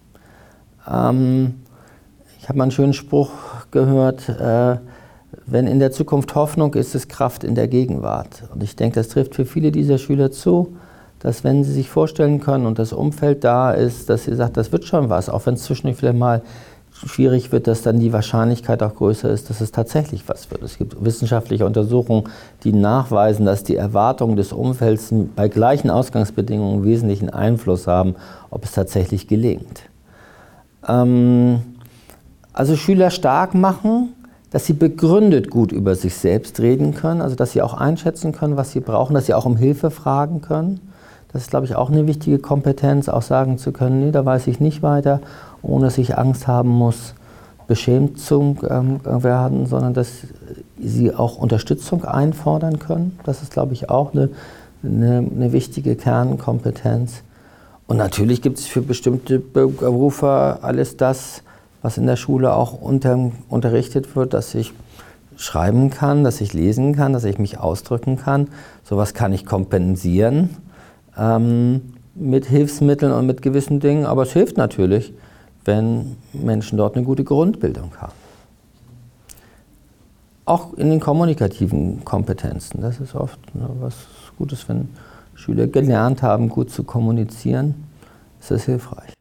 Ähm, 0.85 1.61
ich 2.39 2.49
habe 2.49 2.57
mal 2.57 2.63
einen 2.63 2.71
schönen 2.71 2.93
Spruch 2.93 3.31
gehört, 3.71 4.27
äh, 4.27 4.79
wenn 5.51 5.67
in 5.67 5.79
der 5.79 5.91
Zukunft 5.91 6.35
Hoffnung 6.35 6.73
ist, 6.73 6.95
ist 6.95 7.09
Kraft 7.09 7.43
in 7.43 7.55
der 7.55 7.67
Gegenwart. 7.67 8.43
Und 8.53 8.63
ich 8.63 8.75
denke, 8.75 8.95
das 8.95 9.09
trifft 9.09 9.35
für 9.35 9.45
viele 9.45 9.71
dieser 9.71 9.97
Schüler 9.97 10.31
zu, 10.31 10.75
dass 11.19 11.43
wenn 11.43 11.63
sie 11.63 11.73
sich 11.73 11.89
vorstellen 11.89 12.39
können 12.39 12.65
und 12.65 12.79
das 12.79 12.93
Umfeld 12.93 13.43
da 13.43 13.71
ist, 13.71 14.09
dass 14.09 14.25
sie 14.25 14.35
sagt, 14.35 14.57
das 14.57 14.71
wird 14.71 14.85
schon 14.85 15.09
was, 15.09 15.29
auch 15.29 15.45
wenn 15.45 15.55
es 15.55 15.63
zwischendurch 15.63 15.97
vielleicht 15.97 16.17
mal 16.17 16.41
schwierig 16.91 17.51
wird, 17.51 17.67
dass 17.67 17.81
dann 17.81 17.99
die 17.99 18.11
Wahrscheinlichkeit 18.11 18.83
auch 18.83 18.95
größer 18.95 19.29
ist, 19.29 19.49
dass 19.49 19.61
es 19.61 19.71
tatsächlich 19.71 20.27
was 20.27 20.49
wird. 20.51 20.63
Es 20.63 20.77
gibt 20.77 21.03
wissenschaftliche 21.03 21.65
Untersuchungen, 21.65 22.25
die 22.63 22.73
nachweisen, 22.73 23.45
dass 23.45 23.63
die 23.63 23.75
Erwartungen 23.75 24.35
des 24.35 24.51
Umfelds 24.51 25.13
bei 25.35 25.47
gleichen 25.47 25.89
Ausgangsbedingungen 25.89 26.83
wesentlichen 26.83 27.29
Einfluss 27.29 27.87
haben, 27.87 28.15
ob 28.49 28.65
es 28.65 28.73
tatsächlich 28.73 29.27
gelingt. 29.27 29.83
Ähm, 30.87 31.61
also 32.53 32.75
Schüler 32.75 33.11
stark 33.11 33.53
machen, 33.53 34.13
dass 34.51 34.65
sie 34.65 34.73
begründet 34.73 35.49
gut 35.49 35.71
über 35.71 35.95
sich 35.95 36.15
selbst 36.15 36.59
reden 36.59 36.95
können, 36.95 37.21
also 37.21 37.35
dass 37.35 37.51
sie 37.51 37.61
auch 37.61 37.73
einschätzen 37.73 38.31
können, 38.31 38.57
was 38.57 38.71
sie 38.71 38.79
brauchen, 38.79 39.13
dass 39.13 39.27
sie 39.27 39.33
auch 39.33 39.45
um 39.45 39.57
Hilfe 39.57 39.91
fragen 39.91 40.41
können. 40.41 40.79
Das 41.31 41.43
ist, 41.43 41.51
glaube 41.51 41.67
ich, 41.67 41.75
auch 41.75 41.91
eine 41.91 42.07
wichtige 42.07 42.39
Kompetenz, 42.39 43.07
auch 43.07 43.21
sagen 43.21 43.59
zu 43.59 43.71
können, 43.71 43.99
nee, 43.99 44.11
da 44.11 44.25
weiß 44.25 44.47
ich 44.47 44.59
nicht 44.59 44.81
weiter 44.81 45.21
ohne 45.61 45.85
dass 45.85 45.97
ich 45.97 46.17
Angst 46.17 46.47
haben 46.47 46.69
muss, 46.69 47.13
beschämt 47.67 48.19
zu 48.19 48.57
ähm, 48.67 48.99
werden, 49.03 49.65
sondern 49.67 49.93
dass 49.93 50.09
sie 50.79 51.13
auch 51.13 51.37
Unterstützung 51.37 52.03
einfordern 52.05 52.79
können. 52.79 53.19
Das 53.25 53.41
ist, 53.41 53.51
glaube 53.51 53.73
ich, 53.73 53.89
auch 53.89 54.13
eine, 54.13 54.29
eine, 54.83 55.17
eine 55.17 55.51
wichtige 55.51 55.95
Kernkompetenz. 55.95 57.23
Und 57.87 57.97
natürlich 57.97 58.41
gibt 58.41 58.59
es 58.59 58.65
für 58.65 58.81
bestimmte 58.81 59.39
Berufe 59.39 60.59
alles 60.61 60.97
das, 60.97 61.43
was 61.81 61.97
in 61.97 62.05
der 62.05 62.15
Schule 62.15 62.53
auch 62.53 62.73
unter, 62.73 63.31
unterrichtet 63.47 64.15
wird, 64.15 64.33
dass 64.33 64.53
ich 64.55 64.73
schreiben 65.37 65.89
kann, 65.89 66.23
dass 66.23 66.41
ich 66.41 66.53
lesen 66.53 66.95
kann, 66.95 67.13
dass 67.13 67.23
ich 67.23 67.39
mich 67.39 67.57
ausdrücken 67.57 68.17
kann. 68.17 68.49
Sowas 68.83 69.13
kann 69.13 69.31
ich 69.31 69.45
kompensieren 69.45 70.57
ähm, 71.17 71.93
mit 72.15 72.45
Hilfsmitteln 72.45 73.13
und 73.13 73.25
mit 73.25 73.41
gewissen 73.41 73.79
Dingen, 73.79 74.05
aber 74.05 74.23
es 74.23 74.33
hilft 74.33 74.57
natürlich 74.57 75.13
wenn 75.69 76.15
Menschen 76.33 76.77
dort 76.77 76.95
eine 76.95 77.05
gute 77.05 77.23
Grundbildung 77.23 77.91
haben. 77.97 78.13
Auch 80.45 80.73
in 80.73 80.89
den 80.89 80.99
kommunikativen 80.99 82.03
Kompetenzen. 82.03 82.81
Das 82.81 82.99
ist 82.99 83.13
oft 83.13 83.39
was 83.53 83.93
Gutes, 84.37 84.67
wenn 84.67 84.89
Schüler 85.35 85.67
gelernt 85.67 86.23
haben, 86.23 86.49
gut 86.49 86.71
zu 86.71 86.83
kommunizieren, 86.83 87.75
ist 88.39 88.49
das 88.49 88.63
hilfreich. 88.63 89.18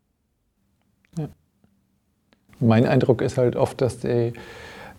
Mein 2.60 2.86
Eindruck 2.86 3.22
ist 3.22 3.38
halt 3.38 3.56
oft, 3.56 3.80
dass 3.80 3.98
die 3.98 4.32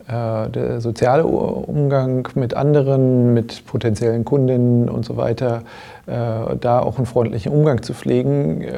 äh, 0.08 0.50
der 0.50 0.82
soziale 0.82 1.26
Umgang 1.26 2.28
mit 2.34 2.56
anderen, 2.56 3.34
mit 3.34 3.66
potenziellen 3.66 4.26
Kundinnen 4.26 4.90
und 4.90 5.06
so 5.06 5.18
weiter, 5.18 5.64
äh, 6.08 6.56
da 6.60 6.80
auch 6.80 6.98
einen 6.98 7.06
freundlichen 7.06 7.52
Umgang 7.52 7.84
zu 7.84 7.94
pflegen, 7.94 8.62
äh, 8.62 8.74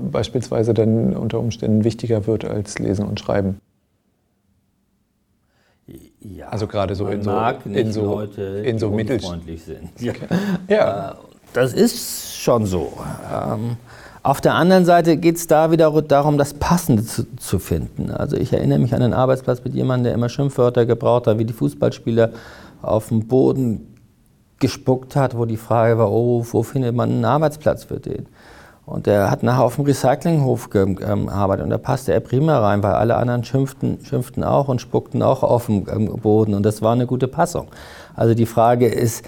beispielsweise 0.00 0.74
dann 0.74 1.14
unter 1.16 1.38
Umständen 1.38 1.84
wichtiger 1.84 2.26
wird 2.26 2.44
als 2.44 2.78
Lesen 2.78 3.06
und 3.06 3.20
Schreiben. 3.20 3.60
Ja, 6.20 6.48
also 6.48 6.66
gerade 6.66 6.94
so 6.94 7.06
in 7.06 7.22
so, 7.22 7.38
in 7.66 7.92
so, 7.92 8.04
Leute, 8.06 8.42
in 8.42 8.78
so 8.78 8.90
mittelfreundlich 8.90 9.62
sind. 9.62 9.90
Ja. 10.00 10.12
ja. 10.68 11.14
Das 11.52 11.72
ist 11.72 12.34
schon 12.34 12.66
so. 12.66 12.92
Ähm, 13.32 13.76
auf 14.24 14.40
der 14.40 14.54
anderen 14.54 14.86
Seite 14.86 15.18
geht 15.18 15.36
es 15.36 15.46
da 15.46 15.70
wieder 15.70 15.92
darum, 16.00 16.38
das 16.38 16.54
Passende 16.54 17.04
zu, 17.04 17.26
zu, 17.36 17.58
finden. 17.58 18.10
Also 18.10 18.36
ich 18.36 18.54
erinnere 18.54 18.78
mich 18.78 18.94
an 18.94 19.02
einen 19.02 19.12
Arbeitsplatz 19.12 19.62
mit 19.62 19.74
jemandem, 19.74 20.04
der 20.04 20.14
immer 20.14 20.30
Schimpfwörter 20.30 20.86
gebraucht 20.86 21.26
hat, 21.26 21.38
wie 21.38 21.44
die 21.44 21.52
Fußballspieler 21.52 22.30
auf 22.80 23.08
dem 23.08 23.28
Boden 23.28 23.94
gespuckt 24.60 25.14
hat, 25.14 25.36
wo 25.36 25.44
die 25.44 25.58
Frage 25.58 25.98
war, 25.98 26.10
oh, 26.10 26.42
wo 26.50 26.62
findet 26.62 26.94
man 26.96 27.10
einen 27.10 27.24
Arbeitsplatz 27.26 27.84
für 27.84 28.00
den? 28.00 28.26
Und 28.86 29.06
der 29.06 29.30
hat 29.30 29.42
nachher 29.42 29.62
auf 29.62 29.76
dem 29.76 29.84
Recyclinghof 29.84 30.70
gearbeitet 30.70 31.64
und 31.64 31.70
da 31.70 31.78
passte 31.78 32.14
er 32.14 32.20
prima 32.20 32.58
rein, 32.60 32.82
weil 32.82 32.94
alle 32.94 33.16
anderen 33.16 33.44
schimpften, 33.44 34.02
schimpften 34.06 34.42
auch 34.42 34.68
und 34.68 34.80
spuckten 34.80 35.22
auch 35.22 35.42
auf 35.42 35.66
dem 35.66 35.84
Boden 35.84 36.54
und 36.54 36.62
das 36.64 36.80
war 36.80 36.92
eine 36.92 37.06
gute 37.06 37.28
Passung. 37.28 37.68
Also 38.14 38.34
die 38.34 38.46
Frage 38.46 38.88
ist, 38.88 39.26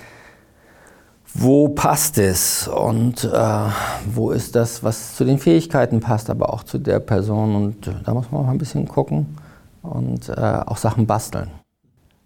wo 1.35 1.69
passt 1.69 2.19
es 2.19 2.69
und 2.69 3.25
äh, 3.25 3.69
wo 4.07 4.31
ist 4.31 4.55
das, 4.57 4.83
was 4.83 5.17
zu 5.17 5.25
den 5.25 5.39
Fähigkeiten 5.39 6.01
passt, 6.01 6.31
aber 6.31 6.53
auch 6.53 6.63
zu 6.63 6.79
der 6.79 7.01
Person. 7.01 7.55
Und 7.55 7.87
äh, 7.87 7.93
da 8.05 8.15
muss 8.15 8.31
man 8.31 8.45
auch 8.45 8.49
ein 8.49 8.59
bisschen 8.59 8.89
gucken 8.89 9.37
und 9.83 10.29
äh, 10.29 10.33
auch 10.33 10.77
Sachen 10.77 11.07
basteln. 11.07 11.51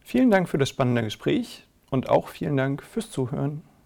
Vielen 0.01 0.31
Dank 0.31 0.49
für 0.49 0.59
das 0.59 0.69
spannende 0.69 1.03
Gespräch 1.03 1.67
und 1.91 2.09
auch 2.09 2.29
vielen 2.29 2.57
Dank 2.57 2.83
fürs 2.83 3.11
Zuhören. 3.11 3.63